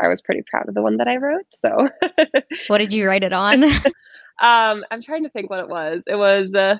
[0.00, 1.46] I was pretty proud of the one that I wrote.
[1.50, 1.88] So,
[2.66, 3.64] what did you write it on?
[4.42, 6.02] um, I'm trying to think what it was.
[6.06, 6.78] It was, uh,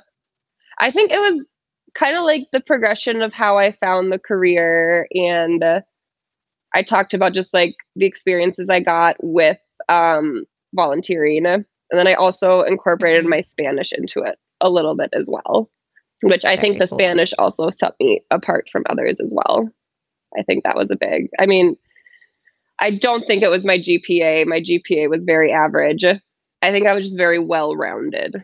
[0.79, 1.45] I think it was
[1.95, 5.81] kind of like the progression of how I found the career and uh,
[6.75, 9.59] I talked about just like the experiences I got with
[9.89, 10.45] um,
[10.75, 11.47] volunteering.
[11.47, 13.31] And then I also incorporated mm-hmm.
[13.31, 15.71] my Spanish into it a little bit as well,
[16.23, 16.99] which I Very think the cool.
[16.99, 19.69] Spanish also set me apart from others as well.
[20.39, 21.77] I think that was a big, I mean,
[22.81, 24.47] I don't think it was my GPA.
[24.47, 26.05] My GPA was very average.
[26.05, 28.43] I think I was just very well rounded.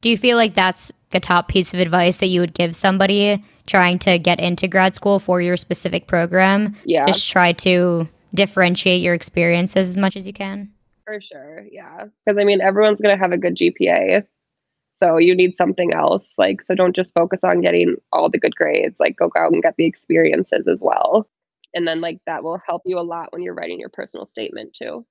[0.00, 3.44] Do you feel like that's a top piece of advice that you would give somebody
[3.68, 6.76] trying to get into grad school for your specific program.
[6.84, 7.06] Yeah.
[7.06, 10.72] Just try to differentiate your experiences as much as you can.
[11.04, 11.64] For sure.
[11.70, 12.06] Yeah.
[12.24, 14.26] Because I mean, everyone's going to have a good GPA.
[14.94, 16.34] So you need something else.
[16.38, 18.96] Like, so don't just focus on getting all the good grades.
[18.98, 21.28] Like, go out and get the experiences as well.
[21.72, 24.74] And then, like, that will help you a lot when you're writing your personal statement
[24.74, 25.06] too.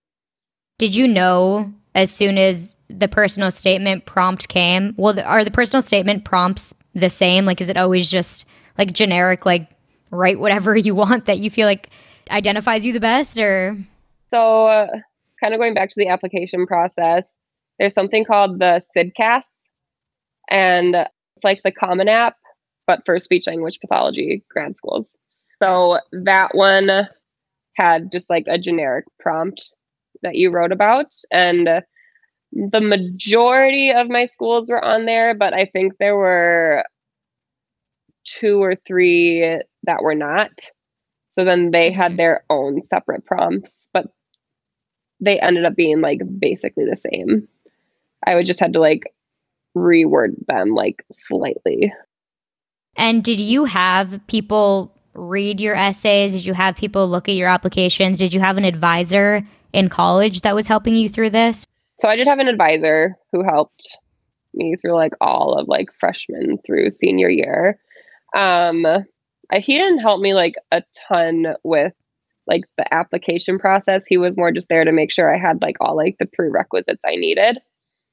[0.78, 4.94] Did you know as soon as the personal statement prompt came?
[4.98, 7.46] Well, are the personal statement prompts the same?
[7.46, 8.46] Like, is it always just
[8.78, 9.70] like generic, like,
[10.12, 11.90] write whatever you want that you feel like
[12.30, 13.78] identifies you the best or?
[14.28, 14.88] So, uh,
[15.42, 17.36] kind of going back to the application process,
[17.80, 19.46] there's something called the CSDCAS,
[20.50, 22.36] and it's like the Common App,
[22.88, 25.18] but for speech language pathology grad schools.
[25.62, 27.08] So that one
[27.76, 29.74] had just like a generic prompt
[30.24, 31.84] that you wrote about, and
[32.58, 36.84] the majority of my schools were on there, but I think there were
[38.26, 40.52] two or three that were not.
[41.30, 44.08] So then they had their own separate prompts, but
[45.20, 47.48] they ended up being like basically the same.
[48.26, 49.04] I would just had to like
[49.76, 51.94] reword them like slightly.
[52.96, 56.34] And did you have people read your essays?
[56.34, 58.18] Did you have people look at your applications?
[58.18, 59.44] Did you have an advisor
[59.74, 61.68] in college that was helping you through this?
[62.00, 63.98] So I did have an advisor who helped
[64.54, 67.80] me through like all of like freshman through senior year.
[68.36, 68.86] Um
[69.50, 71.94] I, he didn't help me like a ton with
[72.48, 74.04] like the application process.
[74.08, 77.02] He was more just there to make sure I had like all like the prerequisites
[77.06, 77.60] I needed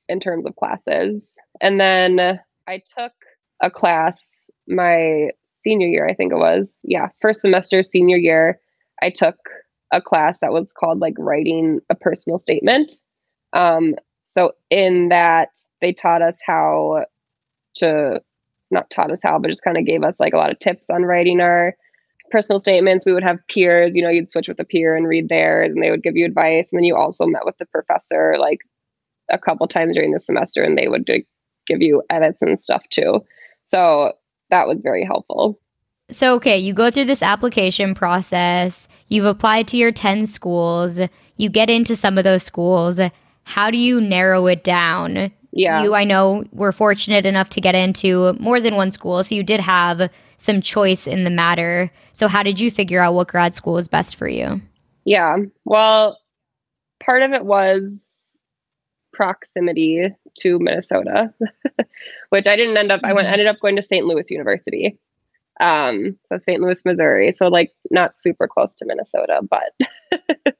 [0.09, 1.35] in terms of classes.
[1.61, 3.13] And then I took
[3.61, 5.31] a class my
[5.63, 6.81] senior year, I think it was.
[6.85, 8.61] Yeah, first semester, senior year,
[9.03, 9.37] I took
[9.93, 12.93] a class that was called like writing a personal statement.
[13.55, 13.95] Um,
[14.25, 17.05] so in that, they taught us how
[17.77, 18.21] to,
[18.71, 20.91] not taught us how, but just kind of gave us like a lot of tips
[20.91, 21.75] on writing our
[22.31, 23.07] personal statements.
[23.07, 25.83] We would have peers, you know, you'd switch with a peer and read theirs, and
[25.83, 26.69] they would give you advice.
[26.71, 28.59] And then you also met with the professor like
[29.31, 33.25] a couple times during the semester, and they would give you edits and stuff too.
[33.63, 34.13] So
[34.51, 35.59] that was very helpful.
[36.11, 41.01] So, okay, you go through this application process, you've applied to your 10 schools,
[41.37, 43.01] you get into some of those schools.
[43.45, 45.31] How do you narrow it down?
[45.53, 45.85] Yeah.
[45.85, 49.43] You, I know, were fortunate enough to get into more than one school, so you
[49.43, 51.91] did have some choice in the matter.
[52.13, 54.61] So, how did you figure out what grad school was best for you?
[55.05, 55.37] Yeah.
[55.65, 56.19] Well,
[57.03, 58.01] part of it was
[59.13, 60.09] proximity
[60.41, 61.33] to Minnesota,
[62.31, 63.01] which I didn't end up.
[63.05, 63.33] I went mm-hmm.
[63.35, 64.07] ended up going to St.
[64.07, 64.99] Louis University,
[65.61, 66.61] um, so St.
[66.61, 67.33] Louis, Missouri.
[67.33, 69.73] So like not super close to Minnesota, but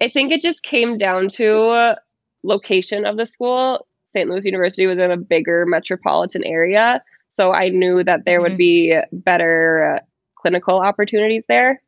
[0.00, 1.96] I think it just came down to
[2.42, 3.86] location of the school.
[4.06, 4.28] St.
[4.28, 8.50] Louis University was in a bigger metropolitan area, so I knew that there mm-hmm.
[8.52, 10.00] would be better
[10.36, 11.82] clinical opportunities there.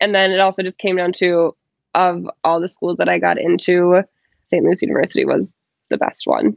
[0.00, 1.54] And then it also just came down to
[1.94, 4.02] of all the schools that I got into,
[4.50, 4.64] St.
[4.64, 5.52] Louis University was
[5.90, 6.56] the best one.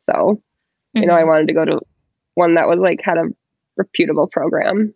[0.00, 1.00] So, mm-hmm.
[1.00, 1.28] you know, I mm-hmm.
[1.28, 1.80] wanted to go to
[2.34, 3.24] one that was like had a
[3.76, 4.94] reputable program.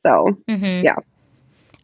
[0.00, 0.84] So, mm-hmm.
[0.84, 0.96] yeah.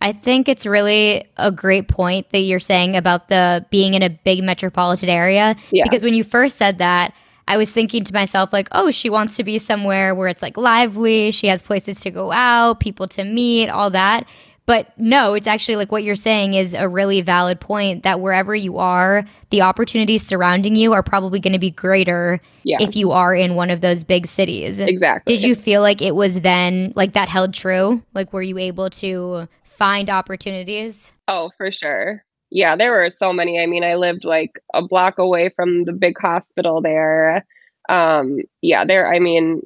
[0.05, 4.11] I think it's really a great point that you're saying about the being in a
[4.11, 5.57] big metropolitan area.
[5.71, 5.85] Yeah.
[5.85, 7.17] Because when you first said that,
[7.49, 10.59] I was thinking to myself, like, oh, she wants to be somewhere where it's like
[10.59, 14.29] lively, she has places to go out, people to meet, all that.
[14.67, 18.55] But no, it's actually like what you're saying is a really valid point that wherever
[18.55, 22.77] you are, the opportunities surrounding you are probably going to be greater yeah.
[22.79, 24.81] if you are in one of those big cities.
[24.81, 25.35] Exactly.
[25.35, 28.03] Did you feel like it was then like that held true?
[28.13, 31.13] Like, were you able to find opportunities?
[31.29, 32.25] Oh, for sure.
[32.51, 33.61] Yeah, there were so many.
[33.61, 37.45] I mean, I lived like a block away from the big hospital there.
[37.89, 39.61] Um, yeah, there, I mean,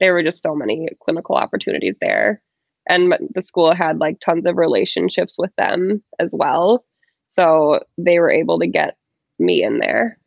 [0.00, 2.42] there were just so many clinical opportunities there
[2.88, 6.84] and the school had like tons of relationships with them as well
[7.28, 8.96] so they were able to get
[9.38, 10.18] me in there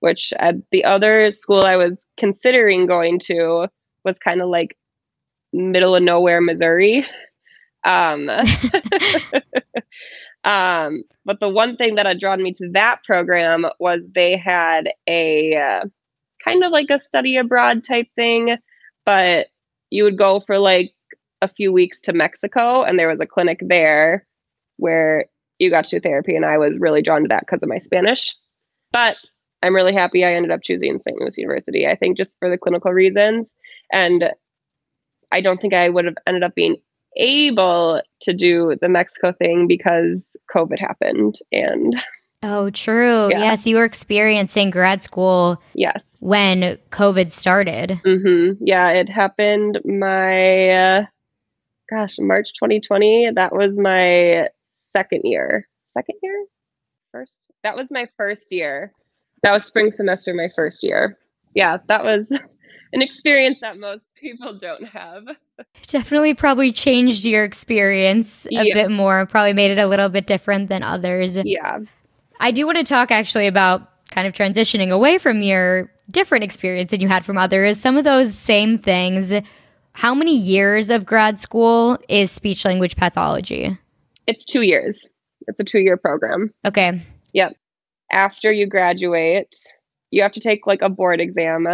[0.00, 3.66] which at the other school i was considering going to
[4.04, 4.76] was kind of like
[5.52, 7.06] middle of nowhere missouri
[7.84, 8.28] um,
[10.44, 14.88] um, but the one thing that had drawn me to that program was they had
[15.08, 15.84] a uh,
[16.42, 18.58] kind of like a study abroad type thing
[19.04, 19.48] but
[19.90, 20.92] you would go for like
[21.42, 24.26] a few weeks to Mexico, and there was a clinic there
[24.76, 25.26] where
[25.58, 27.78] you got to do therapy, and I was really drawn to that because of my
[27.78, 28.34] Spanish.
[28.92, 29.16] But
[29.62, 31.20] I'm really happy I ended up choosing St.
[31.20, 31.86] Louis University.
[31.86, 33.48] I think just for the clinical reasons,
[33.92, 34.30] and
[35.30, 36.76] I don't think I would have ended up being
[37.16, 41.94] able to do the Mexico thing because COVID happened and.
[42.42, 43.30] Oh, true.
[43.30, 43.40] Yeah.
[43.40, 45.62] Yes, you were experiencing grad school.
[45.74, 46.04] Yes.
[46.20, 48.00] When COVID started.
[48.04, 48.62] Mm-hmm.
[48.64, 51.06] Yeah, it happened my uh,
[51.88, 53.30] gosh, March 2020.
[53.34, 54.48] That was my
[54.94, 55.66] second year.
[55.94, 56.44] Second year?
[57.14, 57.36] first?
[57.62, 58.92] That was my first year.
[59.42, 61.16] That was spring semester, my first year.
[61.54, 62.26] Yeah, that was
[62.94, 65.24] an experience that most people don't have.
[65.86, 68.74] Definitely probably changed your experience a yeah.
[68.74, 71.36] bit more, probably made it a little bit different than others.
[71.44, 71.80] Yeah.
[72.40, 76.90] I do want to talk actually about kind of transitioning away from your different experience
[76.92, 77.80] than you had from others.
[77.80, 79.32] Some of those same things.
[79.92, 83.76] How many years of grad school is speech language pathology?
[84.26, 85.06] It's two years.
[85.46, 86.52] It's a two year program.
[86.64, 87.02] Okay.
[87.32, 87.56] Yep.
[88.12, 89.54] After you graduate,
[90.10, 91.66] you have to take like a board exam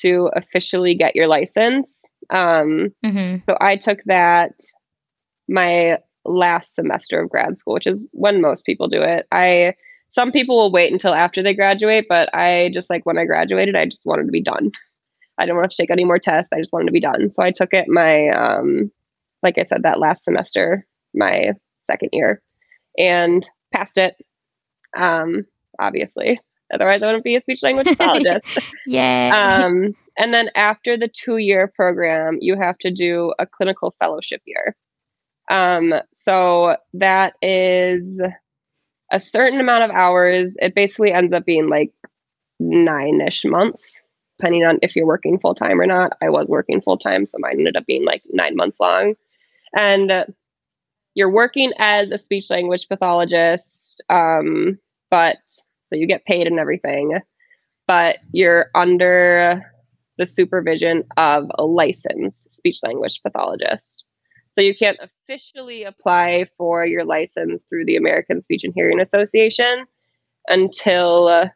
[0.00, 1.86] to officially get your license.
[2.30, 3.42] Um, mm-hmm.
[3.44, 4.52] So I took that
[5.48, 9.26] my last semester of grad school, which is when most people do it.
[9.32, 9.74] I
[10.10, 13.76] some people will wait until after they graduate, but I just like when I graduated,
[13.76, 14.70] I just wanted to be done.
[15.38, 16.52] I didn't want to take any more tests.
[16.52, 17.30] I just wanted to be done.
[17.30, 18.90] So I took it my um
[19.42, 21.52] like I said that last semester, my
[21.90, 22.42] second year
[22.98, 24.14] and passed it.
[24.96, 25.46] Um
[25.78, 26.40] obviously.
[26.72, 28.46] Otherwise, I wouldn't be a speech language pathologist.
[28.86, 29.62] yeah.
[29.64, 34.42] Um, and then after the two year program, you have to do a clinical fellowship
[34.44, 34.76] year.
[35.50, 38.20] Um, so that is
[39.10, 40.52] a certain amount of hours.
[40.56, 41.92] It basically ends up being like
[42.60, 43.98] nine ish months,
[44.38, 46.12] depending on if you're working full time or not.
[46.22, 49.14] I was working full time, so mine ended up being like nine months long.
[49.76, 50.24] And uh,
[51.14, 54.78] you're working as a speech language pathologist, um,
[55.10, 55.38] but
[55.90, 57.18] so you get paid and everything,
[57.88, 59.62] but you're under
[60.18, 64.04] the supervision of a licensed speech language pathologist.
[64.52, 69.86] So you can't officially apply for your license through the American Speech and Hearing Association
[70.48, 71.50] until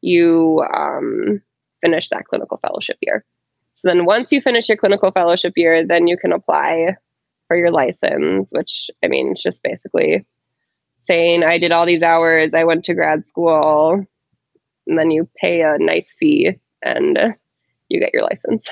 [0.00, 1.40] you um,
[1.80, 3.24] finish that clinical fellowship year.
[3.76, 6.96] So then once you finish your clinical fellowship year, then you can apply
[7.46, 10.26] for your license, which I mean, it's just basically
[11.08, 14.04] saying I did all these hours, I went to grad school,
[14.86, 17.18] and then you pay a nice fee and
[17.88, 18.68] you get your license.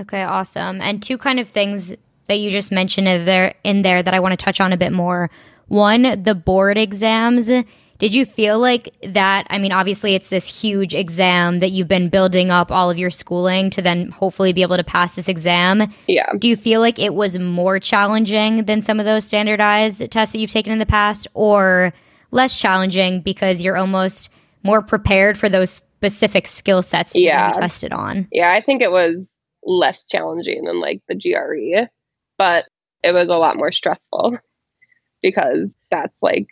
[0.00, 0.80] Okay, awesome.
[0.80, 1.94] And two kind of things
[2.26, 4.76] that you just mentioned in there in there that I want to touch on a
[4.76, 5.30] bit more.
[5.66, 7.50] One, the board exams
[7.98, 9.46] did you feel like that?
[9.50, 13.10] I mean, obviously, it's this huge exam that you've been building up all of your
[13.10, 15.92] schooling to then hopefully be able to pass this exam.
[16.06, 16.32] Yeah.
[16.38, 20.38] Do you feel like it was more challenging than some of those standardized tests that
[20.38, 21.92] you've taken in the past, or
[22.30, 24.30] less challenging because you're almost
[24.62, 27.48] more prepared for those specific skill sets that yeah.
[27.48, 28.28] you tested on?
[28.30, 29.28] Yeah, I think it was
[29.64, 31.88] less challenging than like the GRE,
[32.36, 32.66] but
[33.02, 34.38] it was a lot more stressful
[35.22, 36.46] because that's like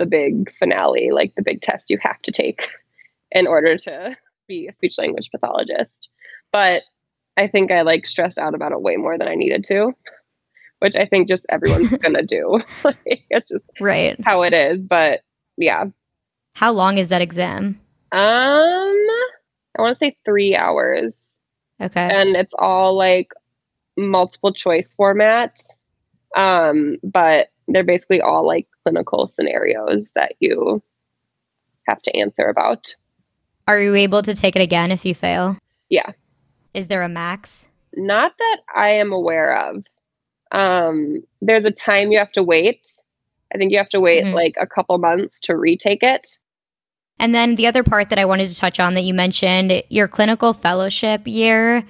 [0.00, 2.66] the big finale, like the big test you have to take
[3.30, 4.16] in order to
[4.48, 6.08] be a speech language pathologist.
[6.50, 6.82] But
[7.36, 9.92] I think I like stressed out about it way more than I needed to,
[10.80, 12.60] which I think just everyone's gonna do.
[13.04, 14.80] it's just right how it is.
[14.80, 15.20] But
[15.58, 15.84] yeah.
[16.54, 17.78] How long is that exam?
[18.10, 19.06] Um,
[19.78, 21.36] I want to say three hours.
[21.80, 22.08] Okay.
[22.10, 23.32] And it's all like
[23.98, 25.62] multiple choice format.
[26.36, 30.82] Um, but they're basically all like clinical scenarios that you
[31.86, 32.94] have to answer about.
[33.66, 35.58] Are you able to take it again if you fail?
[35.88, 36.12] Yeah.
[36.74, 37.68] Is there a max?
[37.94, 39.84] Not that I am aware of.
[40.52, 42.86] Um, there's a time you have to wait.
[43.54, 44.34] I think you have to wait mm-hmm.
[44.34, 46.38] like a couple months to retake it.
[47.18, 50.08] And then the other part that I wanted to touch on that you mentioned, your
[50.08, 51.84] clinical fellowship year,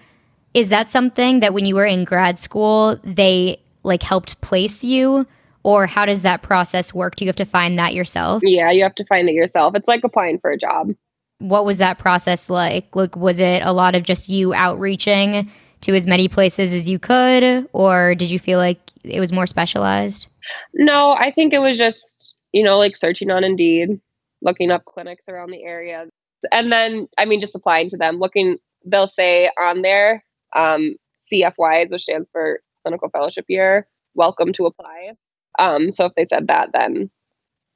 [0.55, 5.27] is that something that when you were in grad school, they like helped place you?
[5.63, 7.17] Or how does that process work?
[7.17, 8.43] Do you have to find that yourself?
[8.45, 9.75] Yeah, you have to find it yourself.
[9.75, 10.95] It's like applying for a job.
[11.39, 12.95] What was that process like?
[12.95, 15.51] Like was it a lot of just you outreaching
[15.83, 19.47] to as many places as you could or did you feel like it was more
[19.47, 20.29] specialized?
[20.75, 24.01] No, I think it was just, you know, like searching on Indeed,
[24.43, 26.07] looking up clinics around the area.
[26.53, 30.25] And then I mean just applying to them, looking they'll say on there
[30.57, 30.97] um
[31.33, 35.13] CFYs, which stands for clinical fellowship year, welcome to apply.
[35.61, 37.11] Um, so if they said that, then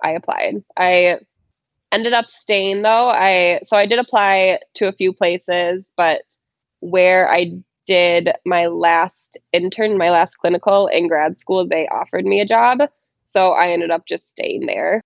[0.03, 0.65] I applied.
[0.77, 1.19] I
[1.93, 3.09] ended up staying though.
[3.09, 6.23] I so I did apply to a few places, but
[6.81, 7.53] where I
[7.87, 12.81] did my last intern, my last clinical in grad school, they offered me a job.
[13.27, 15.01] So I ended up just staying there.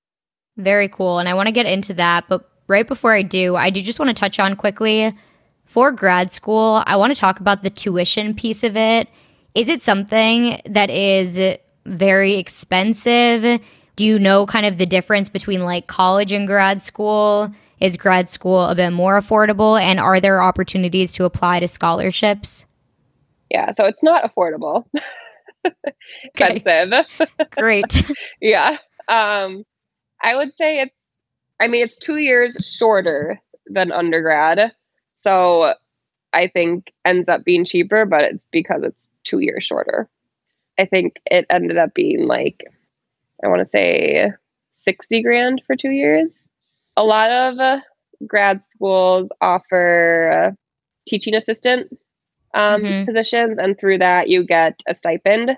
[0.57, 1.18] Very cool.
[1.18, 3.99] And I want to get into that, but right before I do, I do just
[3.99, 5.14] want to touch on quickly
[5.68, 9.07] for grad school, I want to talk about the tuition piece of it.
[9.55, 11.39] Is it something that is
[11.89, 13.61] very expensive?
[13.97, 17.53] Do you know kind of the difference between like college and grad school?
[17.80, 19.80] Is grad school a bit more affordable?
[19.80, 22.66] And are there opportunities to apply to scholarships?
[23.51, 24.84] Yeah, so it's not affordable.
[26.34, 27.07] Expensive.
[27.57, 28.05] Great.
[28.41, 28.78] yeah.
[29.09, 29.64] Um,
[30.22, 30.95] I would say it's
[31.61, 34.72] I mean, it's two years shorter than undergrad.
[35.22, 35.74] So
[36.32, 40.09] I think ends up being cheaper, but it's because it's two years shorter.
[40.79, 42.64] I think it ended up being like,
[43.45, 44.31] I want to say
[44.85, 46.49] 60 grand for two years.
[46.97, 47.81] A lot of uh,
[48.26, 50.51] grad schools offer uh,
[51.09, 51.97] teaching assistant
[52.55, 53.05] um, mm-hmm.
[53.05, 55.51] positions, and through that, you get a stipend.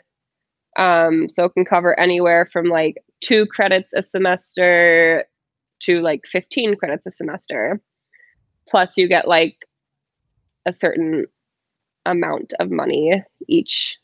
[0.78, 5.24] Um, so it can cover anywhere from like two credits a semester
[5.80, 7.80] to like 15 credits a semester.
[8.68, 9.66] Plus, you get like
[10.66, 11.26] a certain
[12.06, 13.98] amount of money each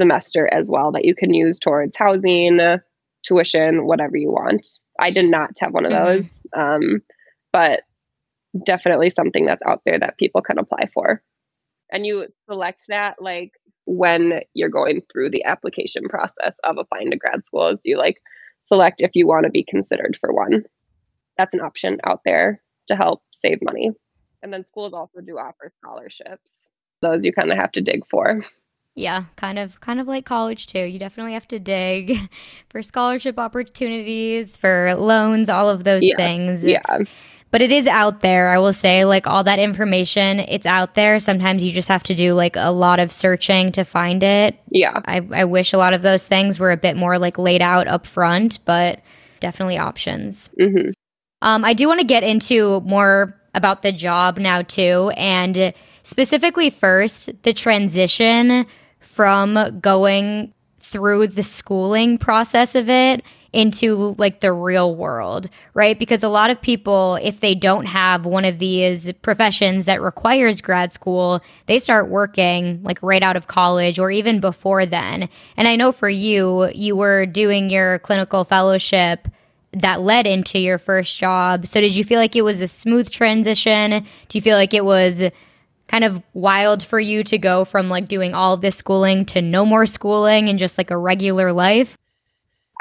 [0.00, 2.60] semester as well that you can use towards housing,
[3.26, 4.68] tuition, whatever you want.
[5.00, 6.04] I did not have one of mm-hmm.
[6.04, 7.02] those, um,
[7.52, 7.82] but
[8.64, 11.22] definitely something that's out there that people can apply for.
[11.90, 13.52] And you select that like
[13.86, 17.82] when you're going through the application process of applying to grad schools.
[17.84, 18.20] You like
[18.64, 20.64] select if you want to be considered for one.
[21.38, 23.90] That's an option out there to help save money.
[24.42, 26.68] And then schools also do offer scholarships.
[27.02, 28.44] Those you kind of have to dig for.
[28.96, 30.80] Yeah, kind of kind of like college too.
[30.80, 32.16] You definitely have to dig
[32.70, 36.16] for scholarship opportunities, for loans, all of those yeah.
[36.16, 36.64] things.
[36.64, 36.80] Yeah.
[37.52, 41.20] But it is out there, I will say, like all that information, it's out there.
[41.20, 44.58] Sometimes you just have to do like a lot of searching to find it.
[44.70, 45.00] Yeah.
[45.04, 47.86] I, I wish a lot of those things were a bit more like laid out
[47.86, 49.00] up front, but
[49.40, 50.48] definitely options.
[50.58, 50.90] Mm-hmm.
[51.42, 55.12] Um, I do want to get into more about the job now, too.
[55.16, 55.72] And
[56.02, 58.66] specifically, first, the transition
[59.16, 65.98] from going through the schooling process of it into like the real world, right?
[65.98, 70.60] Because a lot of people, if they don't have one of these professions that requires
[70.60, 75.30] grad school, they start working like right out of college or even before then.
[75.56, 79.28] And I know for you, you were doing your clinical fellowship
[79.72, 81.66] that led into your first job.
[81.66, 84.04] So did you feel like it was a smooth transition?
[84.28, 85.22] Do you feel like it was
[85.88, 89.40] kind of wild for you to go from like doing all of this schooling to
[89.40, 91.96] no more schooling and just like a regular life?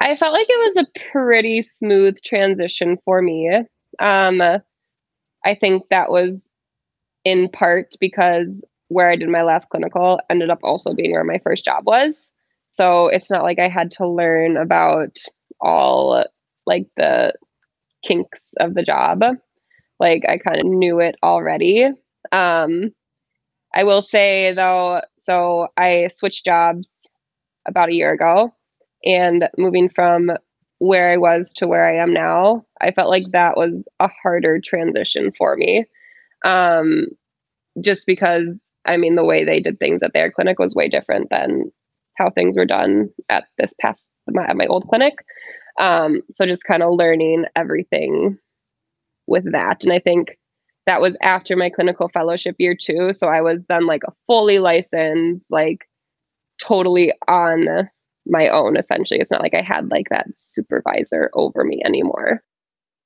[0.01, 3.49] I felt like it was a pretty smooth transition for me.
[3.99, 6.49] Um, I think that was
[7.23, 11.39] in part because where I did my last clinical ended up also being where my
[11.43, 12.29] first job was.
[12.71, 15.17] So it's not like I had to learn about
[15.61, 16.25] all
[16.65, 17.33] like the
[18.03, 19.23] kinks of the job.
[19.99, 21.87] Like I kind of knew it already.
[22.35, 22.91] Um,
[23.73, 26.91] I will say though, so I switched jobs
[27.67, 28.53] about a year ago
[29.05, 30.31] and moving from
[30.79, 34.59] where I was to where I am now, I felt like that was a harder
[34.63, 35.85] transition for me.
[36.43, 37.07] Um,
[37.81, 38.47] just because
[38.85, 41.71] I mean, the way they did things at their clinic was way different than
[42.17, 45.15] how things were done at this past my, at my old clinic.
[45.79, 48.37] Um, so just kind of learning everything
[49.27, 49.83] with that.
[49.83, 50.37] And I think
[50.85, 53.11] that was after my clinical fellowship year too.
[53.13, 55.87] So I was then like a fully licensed, like
[56.61, 57.89] totally on
[58.25, 59.19] my own essentially.
[59.19, 62.43] It's not like I had like that supervisor over me anymore.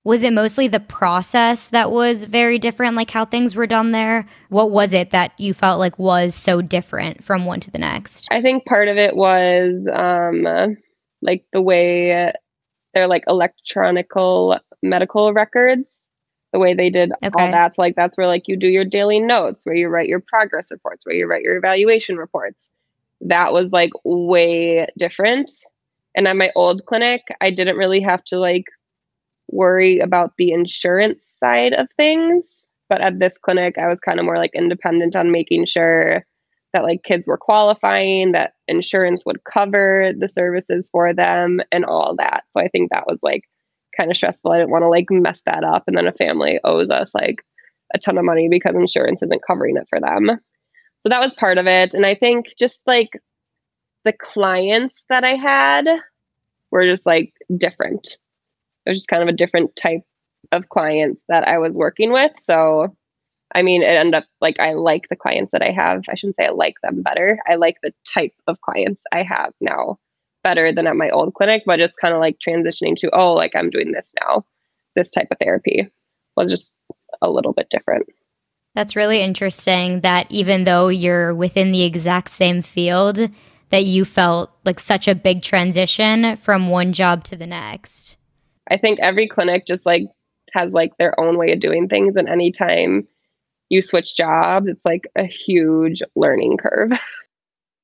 [0.06, 4.26] Was it mostly the process that was very different, like how things were done there?
[4.48, 8.28] What was it that you felt like was so different from one to the next?
[8.32, 10.78] I think part of it was um,
[11.22, 12.32] like the way
[12.94, 15.84] they're like electronical medical records
[16.52, 17.30] the way they did okay.
[17.36, 20.20] all that's like that's where like you do your daily notes where you write your
[20.20, 22.60] progress reports where you write your evaluation reports
[23.22, 25.52] that was like way different
[26.16, 28.66] and at my old clinic i didn't really have to like
[29.52, 34.26] worry about the insurance side of things but at this clinic i was kind of
[34.26, 36.24] more like independent on making sure
[36.74, 42.16] that like kids were qualifying, that insurance would cover the services for them and all
[42.18, 42.44] that.
[42.54, 43.44] So I think that was like
[44.00, 44.52] kind of stressful.
[44.52, 45.84] I didn't want to like mess that up.
[45.88, 47.44] And then a family owes us like
[47.94, 50.40] a ton of money because insurance isn't covering it for them.
[51.02, 51.94] So that was part of it.
[51.94, 53.10] And I think just like
[54.06, 55.88] the clients that I had
[56.72, 58.18] were just like different.
[58.86, 60.02] It was just kind of a different type
[60.52, 62.32] of clients that I was working with.
[62.40, 62.96] So
[63.54, 66.04] I mean, it ended up like I like the clients that I have.
[66.08, 67.40] I shouldn't say I like them better.
[67.48, 69.98] I like the type of clients I have now
[70.44, 73.56] better than at my old clinic, but just kind of like transitioning to, oh, like
[73.56, 74.46] I'm doing this now.
[74.96, 75.90] This type of therapy
[76.36, 76.74] was just
[77.22, 78.08] a little bit different.
[78.76, 83.30] That's really interesting that even though you're within the exact same field,
[83.70, 88.18] that you felt like such a big transition from one job to the next.
[88.70, 90.04] I think every clinic just like
[90.54, 93.08] has like their own way of doing things and anytime
[93.70, 96.92] you switch jobs, it's like a huge learning curve.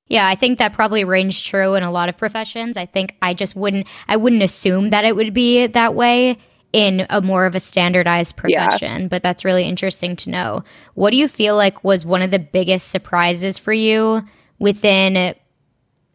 [0.08, 2.78] Yeah, I think that probably rings true in a lot of professions.
[2.78, 6.38] I think I just wouldn't I wouldn't assume that it would be that way
[6.74, 9.08] in a more of a standardized profession, yeah.
[9.08, 10.64] but that's really interesting to know.
[10.94, 14.22] What do you feel like was one of the biggest surprises for you
[14.60, 15.36] within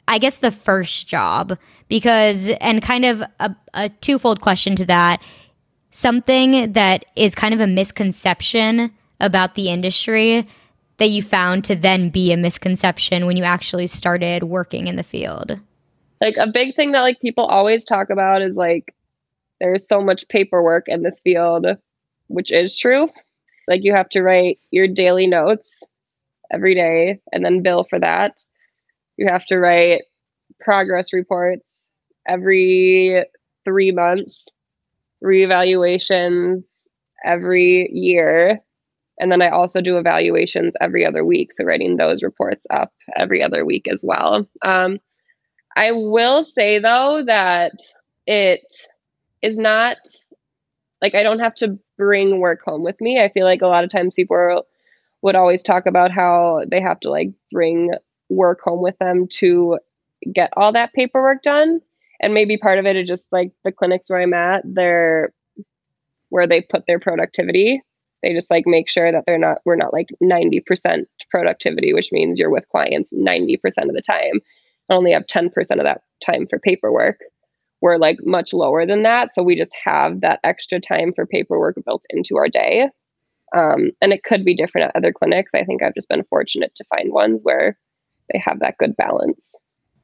[0.06, 1.56] I guess the first job
[1.88, 5.22] because and kind of a, a twofold question to that
[5.90, 10.46] something that is kind of a misconception about the industry
[11.00, 15.02] that you found to then be a misconception when you actually started working in the
[15.02, 15.58] field?
[16.20, 18.94] Like a big thing that like people always talk about is like
[19.60, 21.66] there's so much paperwork in this field,
[22.28, 23.08] which is true.
[23.66, 25.82] Like you have to write your daily notes
[26.52, 28.44] every day and then bill for that.
[29.16, 30.02] You have to write
[30.60, 31.88] progress reports
[32.28, 33.24] every
[33.64, 34.46] 3 months
[35.24, 36.60] reevaluations
[37.24, 38.60] every year.
[39.20, 41.52] And then I also do evaluations every other week.
[41.52, 44.48] So writing those reports up every other week as well.
[44.62, 44.98] Um,
[45.76, 47.72] I will say though that
[48.26, 48.60] it
[49.42, 49.98] is not
[51.00, 53.20] like I don't have to bring work home with me.
[53.20, 54.66] I feel like a lot of times people
[55.22, 57.92] would always talk about how they have to like bring
[58.28, 59.78] work home with them to
[60.32, 61.80] get all that paperwork done
[62.20, 65.32] and maybe part of it is just like the clinics where I'm at, they're
[66.28, 67.82] where they put their productivity.
[68.22, 72.38] They just like make sure that they're not we're not like 90% productivity, which means
[72.38, 74.40] you're with clients 90% of the time.
[74.90, 77.20] I only have 10% of that time for paperwork.
[77.80, 79.34] We're like much lower than that.
[79.34, 82.88] So we just have that extra time for paperwork built into our day.
[83.56, 85.52] Um, and it could be different at other clinics.
[85.54, 87.78] I think I've just been fortunate to find ones where
[88.32, 89.54] they have that good balance.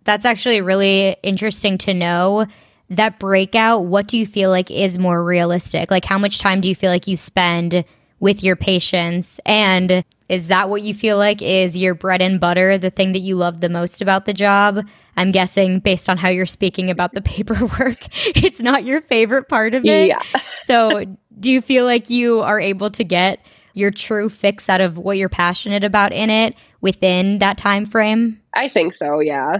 [0.04, 2.46] That's actually really interesting to know.
[2.88, 5.90] That breakout, what do you feel like is more realistic?
[5.90, 7.84] Like, how much time do you feel like you spend
[8.20, 9.40] with your patients?
[9.44, 13.20] And is that what you feel like is your bread and butter, the thing that
[13.20, 14.84] you love the most about the job?
[15.16, 17.98] I'm guessing based on how you're speaking about the paperwork,
[18.36, 20.08] it's not your favorite part of it.
[20.08, 20.22] Yeah.
[20.62, 21.04] so,
[21.38, 23.40] do you feel like you are able to get
[23.74, 28.40] your true fix out of what you're passionate about in it within that time frame?
[28.54, 29.58] I think so, yeah.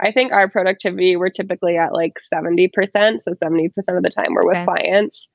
[0.00, 2.70] I think our productivity, we're typically at like 70%.
[3.22, 5.26] So 70% of the time we're with clients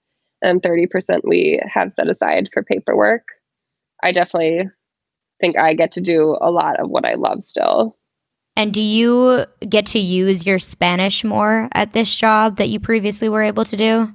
[0.42, 3.24] and 30% we have set aside for paperwork.
[4.04, 4.70] I definitely
[5.40, 7.98] think I get to do a lot of what I love still.
[8.56, 13.30] And do you get to use your Spanish more at this job that you previously
[13.30, 14.14] were able to do?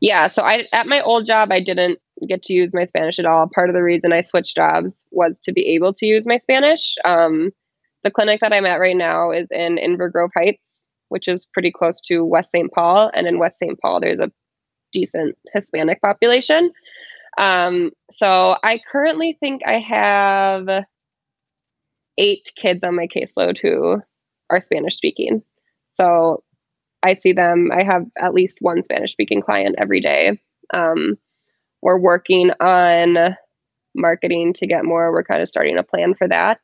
[0.00, 1.98] Yeah, so I at my old job I didn't
[2.28, 3.48] get to use my Spanish at all.
[3.54, 6.96] Part of the reason I switched jobs was to be able to use my Spanish.
[7.04, 7.50] Um,
[8.04, 10.64] the clinic that I'm at right now is in Inver Grove Heights,
[11.08, 12.70] which is pretty close to West St.
[12.72, 13.10] Paul.
[13.14, 13.78] And in West St.
[13.80, 14.30] Paul, there's a
[14.92, 16.70] decent Hispanic population.
[17.38, 20.84] Um, so I currently think I have
[22.18, 24.00] eight kids on my caseload who
[24.50, 25.42] are Spanish speaking.
[25.94, 26.42] So
[27.02, 30.40] I see them, I have at least one Spanish speaking client every day.
[30.72, 31.16] Um,
[31.80, 33.36] we're working on
[33.94, 35.10] marketing to get more.
[35.10, 36.60] We're kind of starting a plan for that.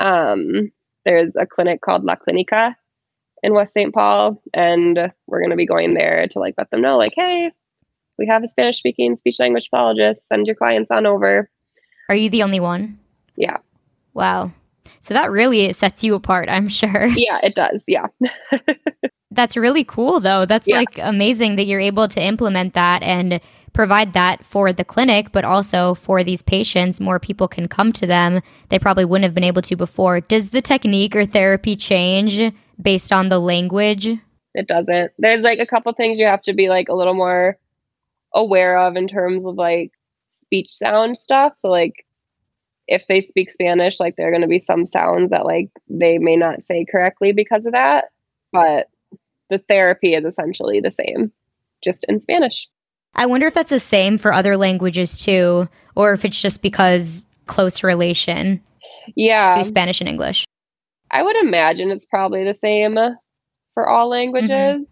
[0.00, 0.72] Um,
[1.04, 2.74] there's a clinic called La Clinica
[3.42, 3.94] in West St.
[3.94, 7.52] Paul, and we're going to be going there to like let them know, like, hey,
[8.18, 10.22] we have a Spanish speaking speech language pathologist.
[10.28, 11.48] Send your clients on over.
[12.08, 12.98] Are you the only one?
[13.36, 13.58] Yeah.
[14.14, 14.52] Wow.
[15.00, 17.06] So that really sets you apart, I'm sure.
[17.16, 17.82] Yeah, it does.
[17.86, 18.06] Yeah.
[19.30, 20.46] That's really cool, though.
[20.46, 20.78] That's yeah.
[20.78, 23.40] like amazing that you're able to implement that and
[23.72, 28.06] provide that for the clinic, but also for these patients, more people can come to
[28.06, 28.40] them.
[28.70, 30.20] They probably wouldn't have been able to before.
[30.20, 34.08] Does the technique or therapy change based on the language?
[34.54, 35.12] It doesn't.
[35.18, 37.58] There's like a couple things you have to be like a little more
[38.34, 39.92] aware of in terms of like
[40.28, 41.54] speech sound stuff.
[41.56, 42.06] So like
[42.86, 46.18] if they speak Spanish, like there are going to be some sounds that like they
[46.18, 48.06] may not say correctly because of that,
[48.52, 48.88] but
[49.50, 51.32] the therapy is essentially the same,
[51.82, 52.66] just in Spanish.
[53.14, 57.22] I wonder if that's the same for other languages too, or if it's just because
[57.46, 58.62] close relation.
[59.16, 59.54] Yeah.
[59.54, 60.44] To Spanish and English.
[61.10, 62.98] I would imagine it's probably the same
[63.74, 64.90] for all languages.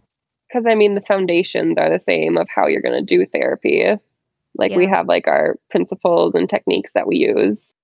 [0.49, 0.69] Because mm-hmm.
[0.69, 3.85] I mean, the foundations are the same of how you're going to do therapy.
[4.57, 4.77] Like yeah.
[4.77, 7.75] we have like our principles and techniques that we use.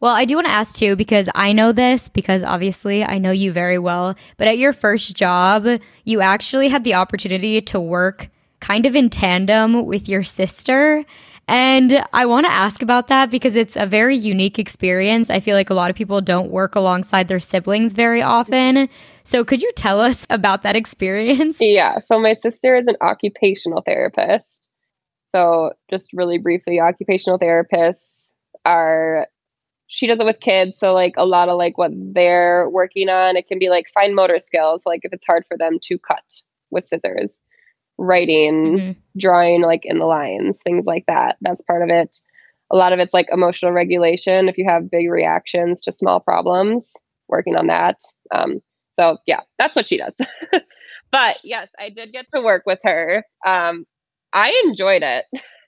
[0.00, 3.32] Well, I do want to ask too, because I know this, because obviously I know
[3.32, 4.14] you very well.
[4.36, 5.66] But at your first job,
[6.04, 11.04] you actually had the opportunity to work kind of in tandem with your sister.
[11.48, 15.30] And I want to ask about that because it's a very unique experience.
[15.30, 18.90] I feel like a lot of people don't work alongside their siblings very often.
[19.24, 21.58] So, could you tell us about that experience?
[21.58, 22.00] Yeah.
[22.00, 24.68] So, my sister is an occupational therapist.
[25.30, 28.26] So, just really briefly, occupational therapists
[28.66, 29.26] are,
[29.86, 30.78] she does it with kids.
[30.78, 34.14] So, like a lot of like what they're working on, it can be like fine
[34.14, 34.82] motor skills.
[34.82, 37.40] So like if it's hard for them to cut with scissors,
[37.98, 39.18] writing, mm-hmm.
[39.18, 41.36] drawing like in the lines, things like that.
[41.40, 42.20] That's part of it.
[42.70, 44.48] A lot of it's like emotional regulation.
[44.48, 46.92] If you have big reactions to small problems,
[47.28, 47.96] working on that.
[48.32, 48.60] Um,
[48.92, 50.14] so yeah, that's what she does.
[51.10, 53.24] but yes, I did get to work with her.
[53.46, 53.86] Um,
[54.32, 55.24] I enjoyed it.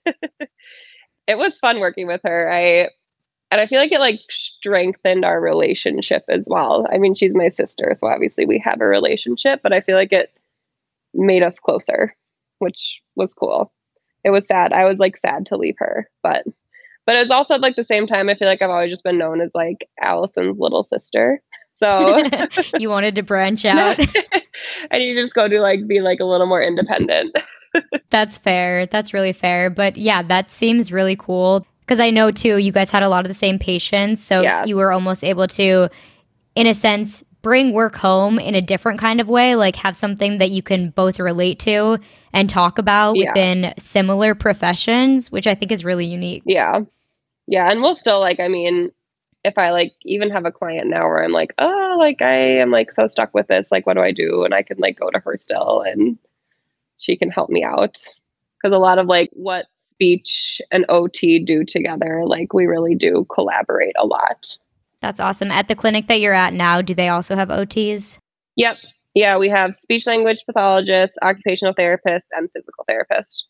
[1.27, 2.51] it was fun working with her.
[2.53, 2.89] I
[3.53, 6.87] and I feel like it like strengthened our relationship as well.
[6.93, 10.13] I mean, she's my sister, so obviously we have a relationship, but I feel like
[10.13, 10.33] it
[11.15, 12.15] made us closer,
[12.61, 13.73] which was cool.
[14.25, 14.73] It was sad.
[14.73, 16.45] I was like sad to leave her, but
[17.07, 19.19] but it was also like the same time I feel like I've always just been
[19.19, 21.43] known as like Allison's little sister.
[21.79, 22.23] So
[22.79, 23.99] you wanted to branch out.
[24.91, 27.35] and you just go to like be like a little more independent.
[28.11, 28.87] That's fair.
[28.87, 29.71] That's really fair.
[29.71, 31.67] But yeah, that seems really cool.
[31.81, 34.23] Because I know too, you guys had a lot of the same patients.
[34.23, 34.65] So yeah.
[34.65, 35.89] you were almost able to,
[36.55, 40.39] in a sense, bring work home in a different kind of way, like have something
[40.39, 41.99] that you can both relate to
[42.33, 43.31] and talk about yeah.
[43.31, 46.43] within similar professions, which I think is really unique.
[46.47, 46.81] Yeah.
[47.47, 47.71] Yeah.
[47.71, 48.91] And we'll still, like, I mean,
[49.45, 52.71] if I like even have a client now where I'm like, oh, like I am
[52.71, 54.45] like so stuck with this, like, what do I do?
[54.45, 56.19] And I can like go to her still and
[56.99, 57.99] she can help me out.
[58.63, 59.67] Because a lot of like what
[60.01, 62.23] speech and OT do together.
[62.25, 64.57] Like we really do collaborate a lot.
[65.01, 65.51] That's awesome.
[65.51, 68.19] At the clinic that you're at now, do they also have OTs?
[68.57, 68.77] Yep.
[69.15, 73.45] Yeah, we have speech language pathologists, occupational therapists, and physical therapists.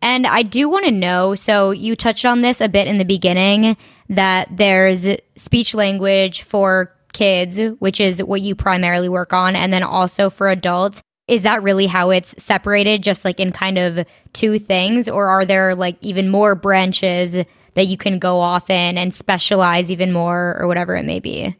[0.00, 3.04] And I do want to know so you touched on this a bit in the
[3.04, 3.76] beginning
[4.08, 9.82] that there's speech language for kids, which is what you primarily work on, and then
[9.82, 14.58] also for adults is that really how it's separated just like in kind of two
[14.58, 17.36] things or are there like even more branches
[17.78, 21.56] that you can go off in and specialize even more or whatever it may be?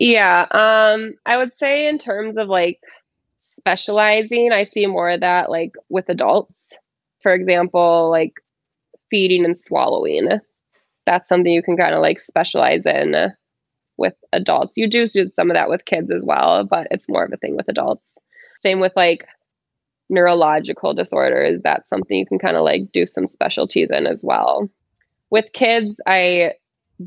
[0.00, 2.80] Yeah um i would say in terms of like
[3.38, 6.54] specializing i see more of that like with adults.
[7.22, 8.32] For example like
[9.10, 10.40] feeding and swallowing.
[11.04, 13.30] That's something you can kind of like specialize in
[13.98, 14.72] with adults.
[14.76, 17.36] You do do some of that with kids as well but it's more of a
[17.36, 18.02] thing with adults.
[18.62, 19.26] Same with like
[20.08, 21.60] neurological disorders.
[21.62, 24.70] That's something you can kind of like do some specialties in as well.
[25.32, 26.52] With kids, I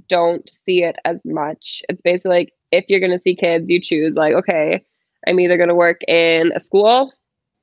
[0.09, 1.83] don't see it as much.
[1.87, 4.83] It's basically like if you're going to see kids, you choose like, okay,
[5.27, 7.13] I'm either going to work in a school,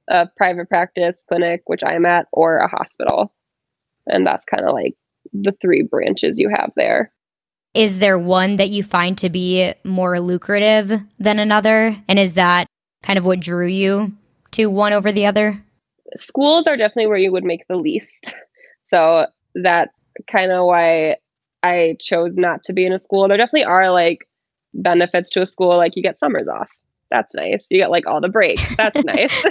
[0.09, 3.35] a private practice clinic, which I'm at, or a hospital.
[4.07, 4.95] And that's kind of like
[5.33, 7.13] the three branches you have there.
[7.75, 11.97] Is there one that you find to be more lucrative than another?
[12.07, 12.69] And is that
[13.03, 14.13] kind of what drew you
[14.53, 15.61] to one over the other?
[16.15, 18.33] Schools are definitely where you would make the least.
[18.95, 19.97] So that's
[20.31, 21.17] kind of why
[21.63, 23.29] I chose not to be in a school.
[23.29, 24.29] There definitely are like
[24.75, 26.71] benefits to a school, like you get summers off.
[27.11, 27.63] That's nice.
[27.71, 28.77] You get like all the breaks.
[28.77, 29.45] That's nice.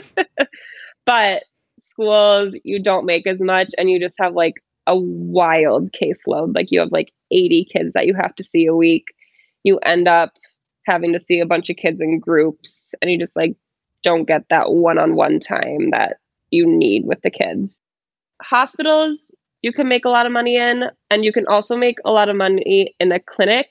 [1.06, 1.44] but
[1.80, 4.56] schools, you don't make as much and you just have like
[4.88, 6.56] a wild caseload.
[6.56, 9.06] Like you have like 80 kids that you have to see a week.
[9.64, 10.34] You end up
[10.88, 13.56] having to see a bunch of kids in groups and you just like
[14.04, 16.18] don't get that one-on-one time that
[16.50, 17.74] you need with the kids.
[18.42, 19.20] Hospitals,
[19.62, 22.30] you can make a lot of money in and you can also make a lot
[22.30, 23.68] of money in a clinic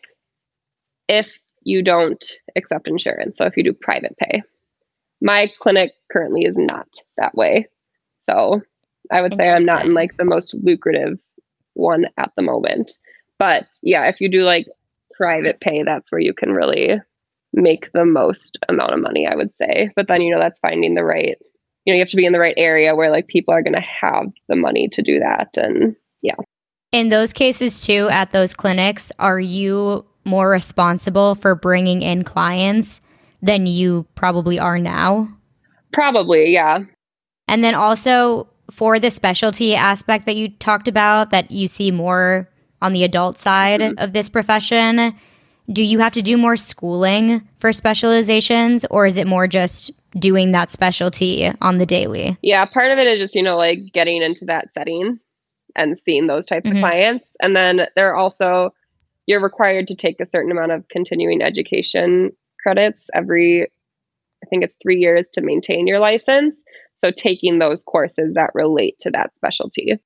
[1.08, 1.30] if
[1.62, 2.24] you don't
[2.56, 3.36] accept insurance.
[3.36, 4.42] So if you do private pay.
[5.20, 6.88] My clinic currently is not
[7.18, 7.68] that way.
[8.28, 8.62] So
[9.12, 11.18] I would say I'm not in like the most lucrative
[11.74, 12.92] one at the moment.
[13.38, 14.66] But yeah, if you do like
[15.14, 17.00] private pay, that's where you can really
[17.52, 19.90] make the most amount of money, I would say.
[19.96, 21.36] But then, you know, that's finding the right,
[21.84, 23.74] you know, you have to be in the right area where like people are going
[23.74, 25.56] to have the money to do that.
[25.56, 26.34] And yeah.
[26.92, 33.00] In those cases, too, at those clinics, are you more responsible for bringing in clients
[33.40, 35.28] than you probably are now?
[35.92, 36.80] Probably, yeah.
[37.48, 42.48] And then also for the specialty aspect that you talked about, that you see more
[42.82, 43.98] on the adult side mm-hmm.
[43.98, 45.14] of this profession,
[45.72, 50.52] do you have to do more schooling for specializations or is it more just doing
[50.52, 52.36] that specialty on the daily?
[52.42, 55.18] Yeah, part of it is just, you know, like getting into that setting
[55.76, 56.78] and seeing those types mm-hmm.
[56.78, 57.30] of clients.
[57.40, 58.74] And then there are also,
[59.26, 64.76] you're required to take a certain amount of continuing education credits every, I think it's
[64.82, 66.60] three years to maintain your license.
[66.94, 69.98] So taking those courses that relate to that specialty.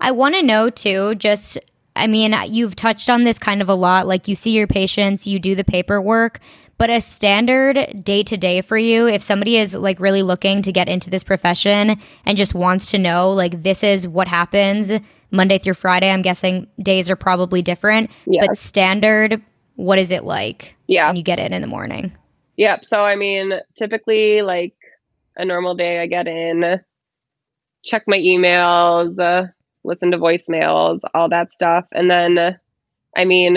[0.00, 1.58] I want to know too, just
[1.98, 4.06] I mean, you've touched on this kind of a lot.
[4.06, 6.40] Like you see your patients, you do the paperwork,
[6.78, 10.72] but a standard day to day for you, if somebody is like really looking to
[10.72, 14.92] get into this profession and just wants to know, like, this is what happens
[15.30, 18.46] Monday through Friday, I'm guessing days are probably different, yes.
[18.46, 19.42] but standard,
[19.74, 20.76] what is it like?
[20.86, 21.08] Yeah.
[21.08, 22.12] When you get in in the morning?
[22.56, 22.84] Yep.
[22.86, 24.74] So, I mean, typically, like
[25.36, 26.80] a normal day, I get in,
[27.84, 29.48] check my emails, uh,
[29.84, 31.86] listen to voicemails, all that stuff.
[31.92, 32.58] And then,
[33.16, 33.56] I mean,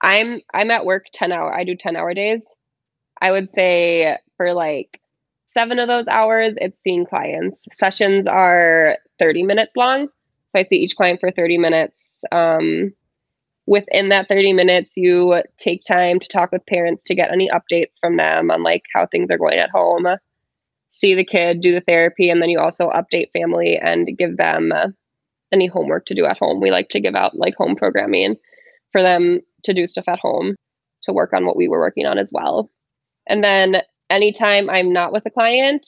[0.00, 1.54] I'm I'm at work 10 hour.
[1.54, 2.46] I do 10 hour days.
[3.20, 5.00] I would say for like
[5.54, 7.56] seven of those hours, it's seeing clients.
[7.76, 10.08] Sessions are 30 minutes long.
[10.50, 11.96] So I see each client for 30 minutes.
[12.30, 12.92] Um,
[13.66, 17.98] within that 30 minutes, you take time to talk with parents to get any updates
[18.00, 20.06] from them on like how things are going at home,
[20.90, 24.72] see the kid, do the therapy, and then you also update family and give them
[25.54, 26.60] any homework to do at home.
[26.60, 28.36] We like to give out like home programming
[28.92, 30.56] for them to do stuff at home
[31.04, 32.70] to work on what we were working on as well.
[33.28, 33.76] And then
[34.10, 35.82] anytime I'm not with a client,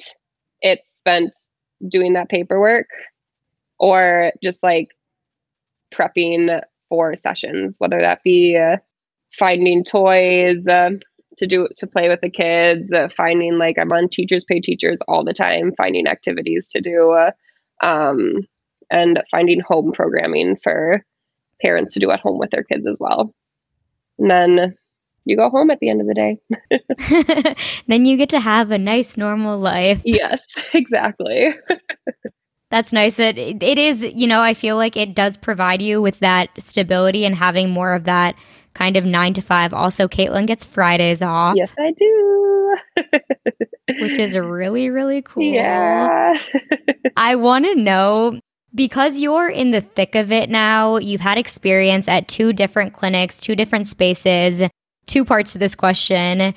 [0.61, 1.39] it's spent
[1.89, 2.89] doing that paperwork
[3.79, 4.89] or just like
[5.95, 8.77] prepping for sessions, whether that be uh,
[9.39, 10.91] finding toys uh,
[11.37, 15.01] to do to play with the kids, uh, finding like I'm on Teachers Pay Teachers
[15.09, 17.31] all the time, finding activities to do, uh,
[17.83, 18.37] um,
[18.91, 21.05] and finding home programming for
[21.61, 23.35] parents to do at home with their kids as well.
[24.19, 24.75] And then
[25.25, 26.39] you go home at the end of the day.
[27.89, 30.01] then you get to have a nice normal life.
[30.05, 31.55] Yes, exactly.
[32.71, 36.01] That's nice that it, it is, you know, I feel like it does provide you
[36.01, 38.37] with that stability and having more of that
[38.75, 39.73] kind of nine to five.
[39.73, 41.57] Also, Kaitlin gets Fridays off.
[41.57, 42.77] Yes, I do.
[44.01, 45.43] which is really, really cool.
[45.43, 46.35] Yeah.
[47.17, 48.41] I want to know
[48.77, 53.41] because you're in the thick of it now, you've had experience at two different clinics,
[53.41, 54.63] two different spaces
[55.07, 56.55] two parts to this question.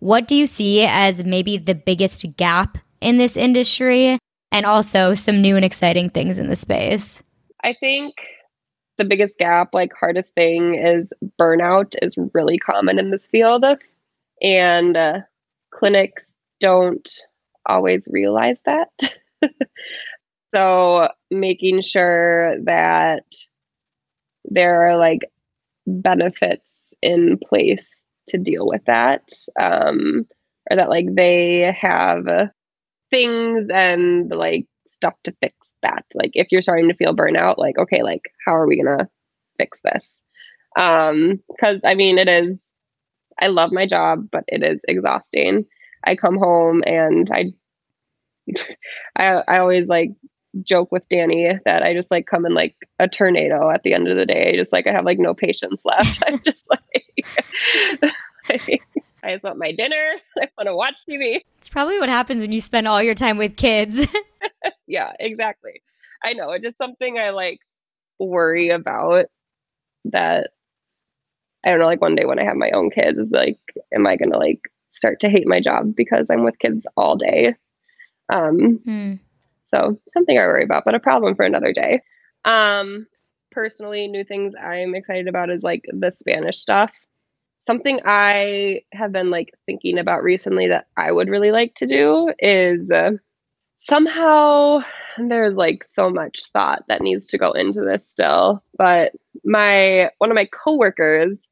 [0.00, 4.18] What do you see as maybe the biggest gap in this industry?
[4.52, 7.22] And also some new and exciting things in the space.
[7.62, 8.14] I think
[8.98, 11.06] the biggest gap, like hardest thing, is
[11.38, 13.64] burnout is really common in this field.
[14.42, 15.20] And uh,
[15.72, 16.24] clinics
[16.58, 17.08] don't
[17.66, 19.14] always realize that.
[20.54, 23.24] so making sure that
[24.44, 25.30] there are like
[25.86, 26.66] benefits
[27.02, 29.28] in place to deal with that
[29.60, 30.26] um,
[30.70, 32.26] or that like they have
[33.10, 36.04] things and like stuff to fix that.
[36.14, 39.08] Like if you're starting to feel burnout like okay like how are we gonna
[39.58, 40.18] fix this?
[40.78, 42.60] Um because i mean it is
[43.40, 45.66] i love my job but it is exhausting.
[46.04, 47.52] I come home and i
[49.16, 50.10] i i always like
[50.62, 54.08] joke with Danny that I just like come in like a tornado at the end
[54.08, 54.56] of the day.
[54.56, 56.22] Just like I have like no patience left.
[56.26, 57.30] I'm just like,
[59.22, 60.14] I just want my dinner.
[60.40, 61.40] I want to watch TV.
[61.58, 64.06] It's probably what happens when you spend all your time with kids.
[64.86, 65.82] yeah, exactly.
[66.24, 66.50] I know.
[66.52, 67.60] It's just something I like
[68.18, 69.26] worry about
[70.06, 70.50] that
[71.64, 73.58] I don't know, like one day when I have my own kids, like,
[73.94, 77.54] am I gonna like start to hate my job because I'm with kids all day?
[78.32, 79.14] Um hmm
[79.72, 82.02] so something I worry about, but a problem for another day.
[82.44, 83.06] Um,
[83.50, 86.92] personally, new things I'm excited about is like the Spanish stuff.
[87.66, 92.32] Something I have been like thinking about recently that I would really like to do
[92.38, 93.12] is uh,
[93.78, 94.80] somehow
[95.18, 98.62] there's like so much thought that needs to go into this still.
[98.78, 99.12] But
[99.44, 101.48] my one of my coworkers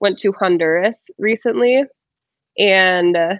[0.00, 1.84] went to Honduras recently,
[2.58, 3.34] and uh,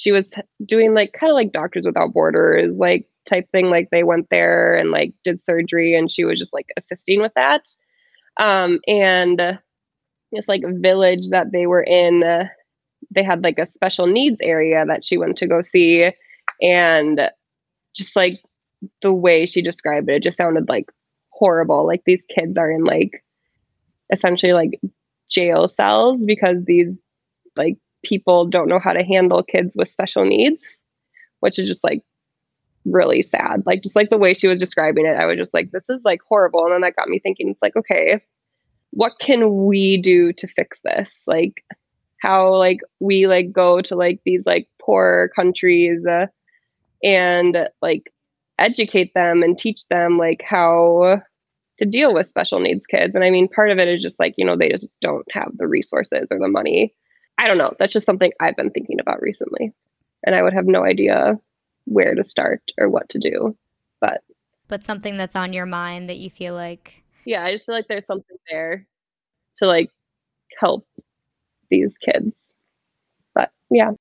[0.00, 0.32] she was
[0.64, 3.66] doing like kind of like Doctors Without Borders, like type thing.
[3.66, 7.32] Like they went there and like did surgery, and she was just like assisting with
[7.34, 7.68] that.
[8.38, 9.38] Um, and
[10.32, 12.46] this like village that they were in, uh,
[13.14, 16.10] they had like a special needs area that she went to go see,
[16.62, 17.20] and
[17.94, 18.40] just like
[19.02, 20.90] the way she described it, it just sounded like
[21.28, 21.86] horrible.
[21.86, 23.22] Like these kids are in like
[24.10, 24.80] essentially like
[25.28, 26.88] jail cells because these
[27.54, 30.60] like people don't know how to handle kids with special needs,
[31.40, 32.02] which is just like
[32.84, 33.62] really sad.
[33.66, 36.02] Like just like the way she was describing it, I was just like, this is
[36.04, 36.64] like horrible.
[36.64, 38.20] And then that got me thinking, it's like, okay,
[38.90, 41.10] what can we do to fix this?
[41.26, 41.64] Like
[42.20, 46.26] how like we like go to like these like poor countries uh,
[47.02, 48.12] and like
[48.58, 51.20] educate them and teach them like how
[51.78, 53.14] to deal with special needs kids.
[53.14, 55.50] And I mean, part of it is just like, you know, they just don't have
[55.56, 56.94] the resources or the money.
[57.40, 57.74] I don't know.
[57.78, 59.72] That's just something I've been thinking about recently.
[60.24, 61.40] And I would have no idea
[61.86, 63.56] where to start or what to do.
[64.00, 64.22] But
[64.68, 67.88] but something that's on your mind that you feel like yeah, I just feel like
[67.88, 68.86] there's something there
[69.56, 69.90] to like
[70.58, 70.86] help
[71.70, 72.32] these kids.
[73.34, 73.92] But yeah.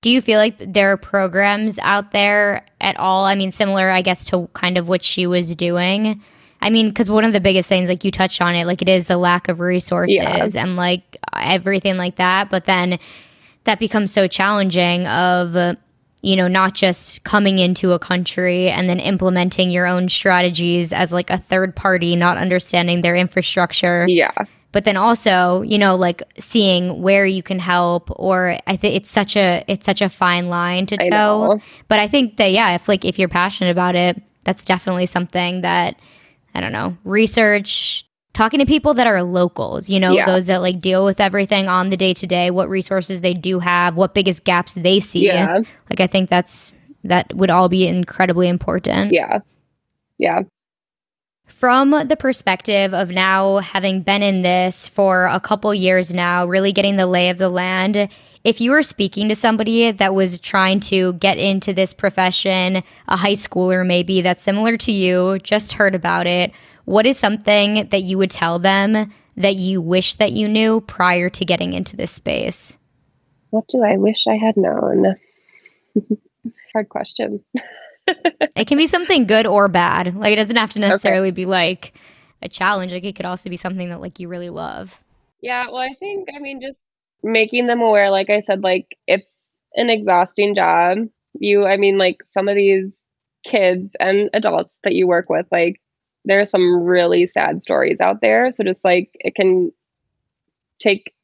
[0.00, 3.24] Do you feel like there are programs out there at all?
[3.24, 6.20] I mean, similar, I guess, to kind of what she was doing.
[6.62, 8.88] I mean, because one of the biggest things, like you touched on it, like it
[8.88, 10.48] is the lack of resources yeah.
[10.56, 12.50] and like everything like that.
[12.50, 12.98] But then
[13.64, 15.76] that becomes so challenging of
[16.22, 21.12] you know, not just coming into a country and then implementing your own strategies as
[21.12, 24.06] like a third party, not understanding their infrastructure.
[24.08, 24.30] Yeah.
[24.70, 29.10] But then also, you know, like seeing where you can help or I think it's
[29.10, 31.60] such a it's such a fine line to toe.
[31.88, 35.60] But I think that yeah, if like if you're passionate about it, that's definitely something
[35.62, 35.96] that
[36.54, 40.26] I don't know, research talking to people that are locals, you know, yeah.
[40.26, 43.58] those that like deal with everything on the day to day, what resources they do
[43.58, 45.26] have, what biggest gaps they see.
[45.26, 45.60] Yeah.
[45.90, 46.72] Like I think that's
[47.04, 49.12] that would all be incredibly important.
[49.12, 49.40] Yeah.
[50.18, 50.42] Yeah.
[51.46, 56.72] From the perspective of now having been in this for a couple years now, really
[56.72, 58.08] getting the lay of the land,
[58.44, 63.16] if you were speaking to somebody that was trying to get into this profession, a
[63.16, 66.52] high schooler maybe that's similar to you, just heard about it,
[66.84, 71.30] what is something that you would tell them that you wish that you knew prior
[71.30, 72.76] to getting into this space?
[73.50, 75.16] What do I wish I had known?
[76.72, 77.44] Hard question.
[78.06, 80.14] it can be something good or bad.
[80.14, 81.34] Like it doesn't have to necessarily okay.
[81.34, 81.92] be like
[82.42, 82.92] a challenge.
[82.92, 85.02] Like it could also be something that like you really love.
[85.40, 86.80] Yeah, well, I think I mean just
[87.22, 89.26] making them aware like I said like it's
[89.74, 90.98] an exhausting job.
[91.34, 92.96] You I mean like some of these
[93.44, 95.80] kids and adults that you work with like
[96.24, 98.50] there are some really sad stories out there.
[98.50, 99.72] So just like it can
[100.78, 101.14] take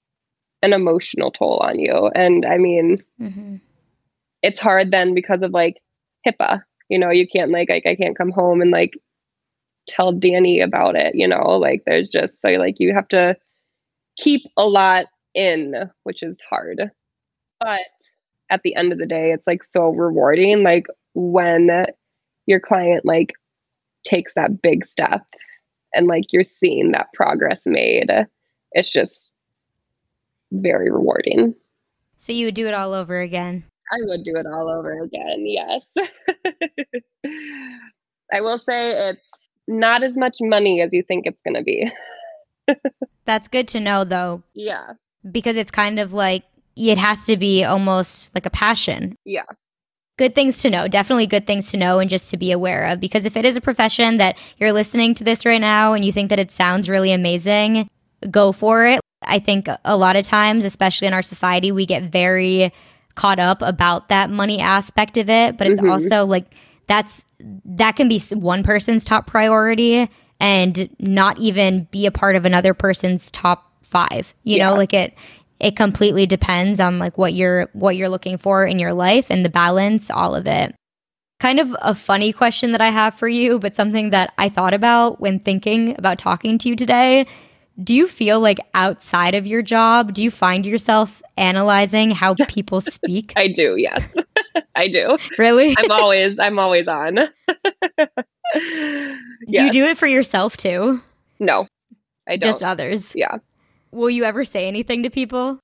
[0.62, 2.10] an emotional toll on you.
[2.14, 3.56] And I mean, mm-hmm.
[4.42, 5.80] it's hard then because of like
[6.26, 6.62] HIPAA.
[6.88, 8.98] You know, you can't like like I can't come home and like
[9.86, 11.14] tell Danny about it.
[11.14, 13.36] You know, like there's just so like you have to
[14.16, 15.06] keep a lot
[15.38, 16.90] in, which is hard.
[17.60, 17.80] But
[18.50, 20.62] at the end of the day, it's like so rewarding.
[20.62, 21.84] Like when
[22.46, 23.34] your client like
[24.04, 25.22] takes that big step
[25.94, 28.10] and like you're seeing that progress made
[28.72, 29.32] it's just
[30.52, 31.54] very rewarding.
[32.16, 33.64] So you would do it all over again?
[33.90, 35.82] I would do it all over again yes.
[38.32, 39.28] I will say it's
[39.66, 41.90] not as much money as you think it's going to be.
[43.24, 44.42] That's good to know though.
[44.54, 44.92] Yeah
[45.30, 46.44] because it's kind of like
[46.76, 49.44] it has to be almost like a passion yeah
[50.18, 50.86] good things to know.
[50.86, 53.00] Definitely good things to know and just to be aware of.
[53.00, 56.12] Because if it is a profession that you're listening to this right now and you
[56.12, 57.88] think that it sounds really amazing,
[58.30, 59.00] go for it.
[59.22, 62.72] I think a lot of times, especially in our society, we get very
[63.14, 65.56] caught up about that money aspect of it.
[65.56, 65.90] But it's mm-hmm.
[65.90, 66.52] also like
[66.88, 67.24] that's
[67.64, 70.08] that can be one person's top priority
[70.40, 74.34] and not even be a part of another person's top five.
[74.44, 74.70] You yeah.
[74.70, 75.14] know, like it
[75.60, 79.44] it completely depends on like what you're what you're looking for in your life and
[79.44, 80.74] the balance all of it.
[81.40, 84.74] Kind of a funny question that i have for you but something that i thought
[84.74, 87.26] about when thinking about talking to you today.
[87.82, 92.80] Do you feel like outside of your job do you find yourself analyzing how people
[92.80, 93.32] speak?
[93.36, 94.14] I do yes.
[94.74, 95.16] I do.
[95.38, 95.74] Really?
[95.76, 97.18] I'm always i'm always on.
[98.54, 101.02] Do you do it for yourself too?
[101.40, 101.66] No
[102.28, 102.50] i don't.
[102.50, 103.12] just others?
[103.16, 103.38] Yeah
[103.90, 105.60] Will you ever say anything to people?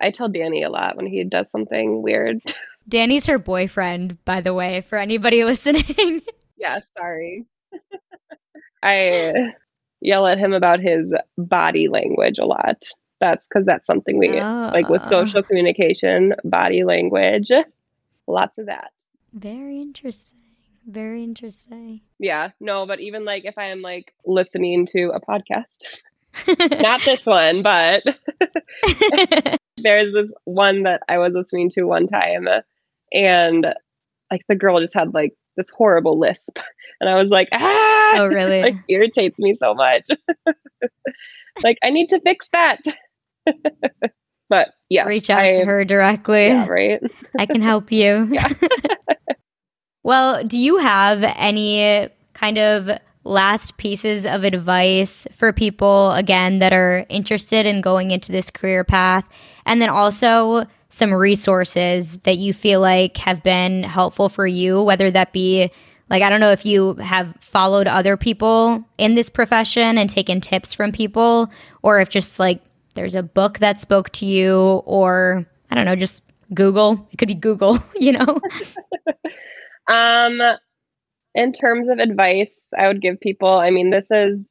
[0.00, 2.40] I tell Danny a lot when he does something weird.
[2.88, 6.22] Danny's her boyfriend, by the way, for anybody listening.
[6.56, 7.46] yeah, sorry.
[8.82, 9.52] I
[10.00, 12.88] yell at him about his body language a lot.
[13.20, 14.70] That's because that's something we oh.
[14.72, 15.08] like with oh.
[15.08, 17.50] social communication, body language,
[18.28, 18.92] lots of that.
[19.32, 20.38] Very interesting.
[20.86, 22.00] Very interesting.
[22.18, 26.02] Yeah, no, but even like if I am like listening to a podcast
[26.46, 28.02] Not this one, but
[29.76, 32.48] there's this one that I was listening to one time,
[33.12, 33.66] and
[34.30, 36.58] like the girl just had like this horrible lisp,
[37.00, 38.62] and I was like, ah, oh really?
[38.62, 40.08] like irritates me so much.
[41.62, 42.80] like I need to fix that.
[44.48, 46.48] but yeah, reach out I, to her directly.
[46.48, 47.02] Yeah, right.
[47.38, 48.28] I can help you.
[48.30, 48.48] Yeah.
[50.02, 52.90] well, do you have any kind of
[53.28, 58.84] last pieces of advice for people, again, that are interested in going into this career
[58.84, 59.24] path?
[59.66, 65.10] And then also some resources that you feel like have been helpful for you, whether
[65.10, 65.70] that be
[66.10, 70.40] like, I don't know if you have followed other people in this profession and taken
[70.40, 71.50] tips from people,
[71.82, 72.62] or if just like
[72.94, 76.22] there's a book that spoke to you, or I don't know, just
[76.54, 77.06] Google.
[77.12, 78.40] It could be Google, you know?
[79.88, 80.40] um,
[81.38, 84.44] in terms of advice I would give people, I mean, this is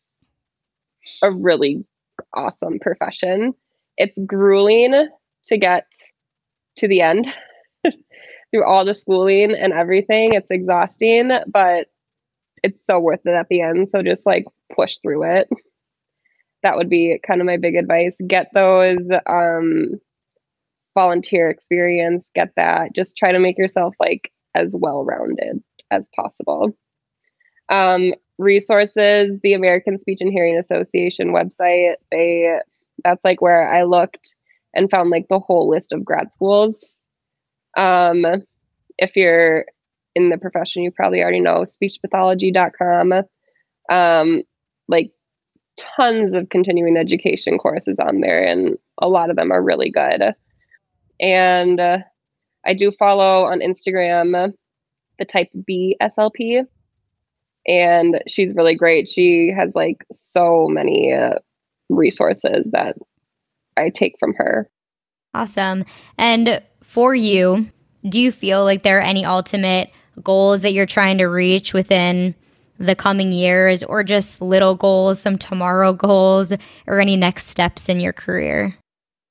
[1.22, 1.86] a really
[2.34, 3.54] awesome profession.
[3.98, 5.10] It's grueling
[5.48, 5.86] to get
[6.78, 7.28] to the end
[8.52, 10.34] through all the schooling and everything.
[10.34, 11.88] It's exhausting, but
[12.64, 13.90] it's so worth it at the end.
[13.90, 15.50] So just like push through it.
[16.64, 18.16] That would be kind of my big advice.
[18.26, 20.00] Get those um
[20.96, 22.96] volunteer experience, get that.
[22.96, 25.62] Just try to make yourself like as well rounded
[25.92, 26.76] as possible.
[27.70, 32.60] Um, resources, the American Speech and Hearing Association website, they
[33.04, 34.34] that's like where I looked
[34.74, 36.88] and found like the whole list of grad schools.
[37.76, 38.26] Um,
[38.98, 39.66] if you're
[40.16, 43.14] in the profession, you probably already know speechpathology.com.
[43.90, 44.44] Um,
[44.88, 45.12] like
[45.96, 50.34] tons of continuing education courses on there, and a lot of them are really good.
[51.20, 52.00] And uh,
[52.66, 54.54] I do follow on Instagram
[55.20, 56.66] the type B SLP,
[57.68, 59.10] and she's really great.
[59.10, 61.36] She has like so many uh,
[61.90, 62.96] resources that
[63.76, 64.70] I take from her.
[65.34, 65.86] Awesome.
[66.18, 67.70] And for you,
[68.08, 69.92] do you feel like there are any ultimate
[70.24, 72.34] goals that you're trying to reach within
[72.80, 76.54] the coming years or just little goals, some tomorrow goals,
[76.86, 78.76] or any next steps in your career?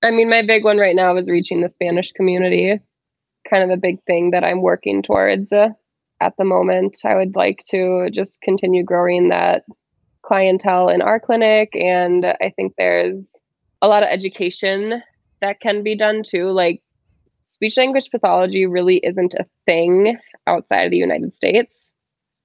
[0.03, 2.79] I mean, my big one right now is reaching the Spanish community.
[3.49, 5.69] Kind of a big thing that I'm working towards uh,
[6.21, 6.99] at the moment.
[7.05, 9.65] I would like to just continue growing that
[10.23, 11.71] clientele in our clinic.
[11.75, 13.31] And I think there's
[13.81, 15.03] a lot of education
[15.41, 16.51] that can be done too.
[16.51, 16.83] Like,
[17.51, 21.87] speech language pathology really isn't a thing outside of the United States.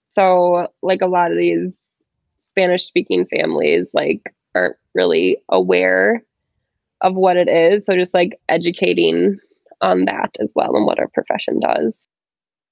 [0.09, 1.71] So, like, a lot of these
[2.47, 4.21] Spanish speaking families, like,
[4.53, 6.21] aren't really aware
[6.99, 7.85] of what it is.
[7.85, 9.39] So, just like educating
[9.81, 12.07] on that as well and what our profession does.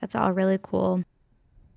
[0.02, 1.04] That's all really cool.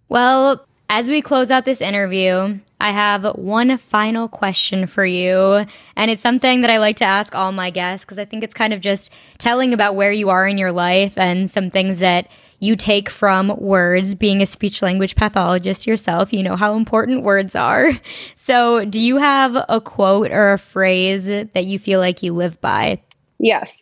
[0.08, 5.64] Well, as we close out this interview, I have one final question for you.
[5.96, 8.52] And it's something that I like to ask all my guests because I think it's
[8.52, 12.28] kind of just telling about where you are in your life and some things that
[12.58, 14.14] you take from words.
[14.14, 17.92] Being a speech language pathologist yourself, you know how important words are.
[18.36, 22.60] So, do you have a quote or a phrase that you feel like you live
[22.60, 23.00] by?
[23.38, 23.80] Yes,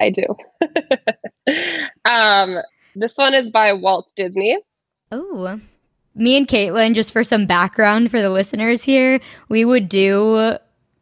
[0.00, 0.24] I do.
[2.10, 2.56] um,
[2.94, 4.58] this one is by Walt Disney.
[5.12, 5.60] Oh
[6.14, 10.56] me and Kaitlin, just for some background for the listeners here, we would do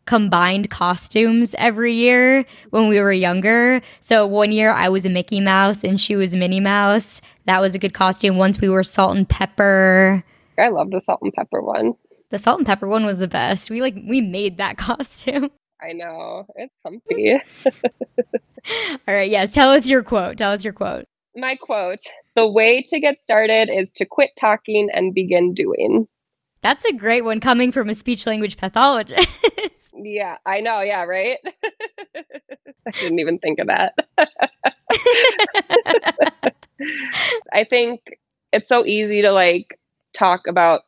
[0.06, 3.82] combined costumes every year when we were younger.
[4.00, 7.20] So one year I was a Mickey Mouse and she was Minnie Mouse.
[7.44, 8.38] That was a good costume.
[8.38, 10.24] Once we were Salt and Pepper.
[10.58, 11.94] I love the Salt and Pepper one.
[12.30, 13.70] The Salt and Pepper one was the best.
[13.70, 15.50] We like we made that costume.
[15.80, 16.46] I know.
[16.56, 17.32] It's comfy.
[19.08, 19.52] All right, yes.
[19.52, 20.36] Tell us your quote.
[20.36, 21.06] Tell us your quote
[21.38, 22.00] my quote
[22.34, 26.06] The way to get started is to quit talking and begin doing.
[26.60, 29.28] That's a great one coming from a speech language pathologist.
[29.94, 30.80] yeah, I know.
[30.80, 31.38] Yeah, right?
[32.16, 33.94] I didn't even think of that.
[37.52, 38.00] I think
[38.52, 39.78] it's so easy to like
[40.14, 40.82] talk about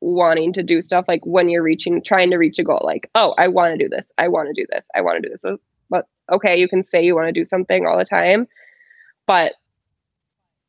[0.00, 3.34] wanting to do stuff like when you're reaching trying to reach a goal like oh
[3.38, 5.62] i want to do this i want to do this i want to do this
[5.88, 8.46] but okay you can say you want to do something all the time
[9.26, 9.52] but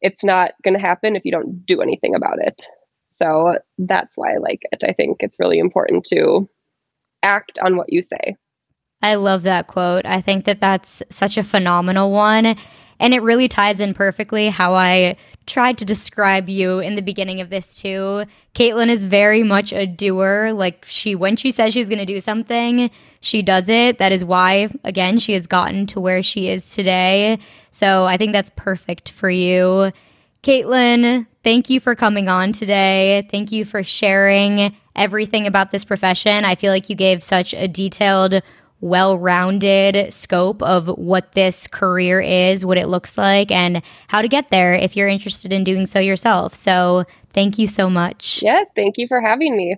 [0.02, 2.66] it's not going to happen if you don't do anything about it.
[3.18, 4.84] So that's why I like it.
[4.84, 6.48] I think it's really important to
[7.24, 8.36] act on what you say.
[9.02, 10.06] I love that quote.
[10.06, 12.56] I think that that's such a phenomenal one.
[13.00, 17.42] And it really ties in perfectly how I tried to describe you in the beginning
[17.42, 18.26] of this too.
[18.54, 20.52] Kaitlin is very much a doer.
[20.54, 22.90] Like she when she says she's gonna do something,
[23.22, 23.98] she does it.
[23.98, 27.40] That is why, again, she has gotten to where she is today.
[27.72, 29.92] So I think that's perfect for you.
[30.44, 33.28] Kaitlin, thank you for coming on today.
[33.32, 36.46] Thank you for sharing everything about this profession.
[36.46, 38.42] I feel like you gave such a detailed
[38.80, 44.28] well rounded scope of what this career is, what it looks like, and how to
[44.28, 46.54] get there if you're interested in doing so yourself.
[46.54, 48.42] So, thank you so much.
[48.42, 49.78] Yes, thank you for having me.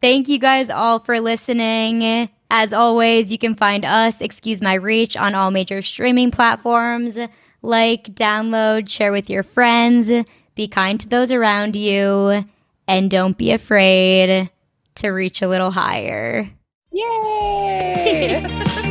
[0.00, 2.30] Thank you guys all for listening.
[2.50, 7.18] As always, you can find us, Excuse My Reach, on all major streaming platforms.
[7.62, 10.10] Like, download, share with your friends,
[10.54, 12.44] be kind to those around you,
[12.88, 14.50] and don't be afraid
[14.96, 16.48] to reach a little higher.
[16.92, 18.42] Yay!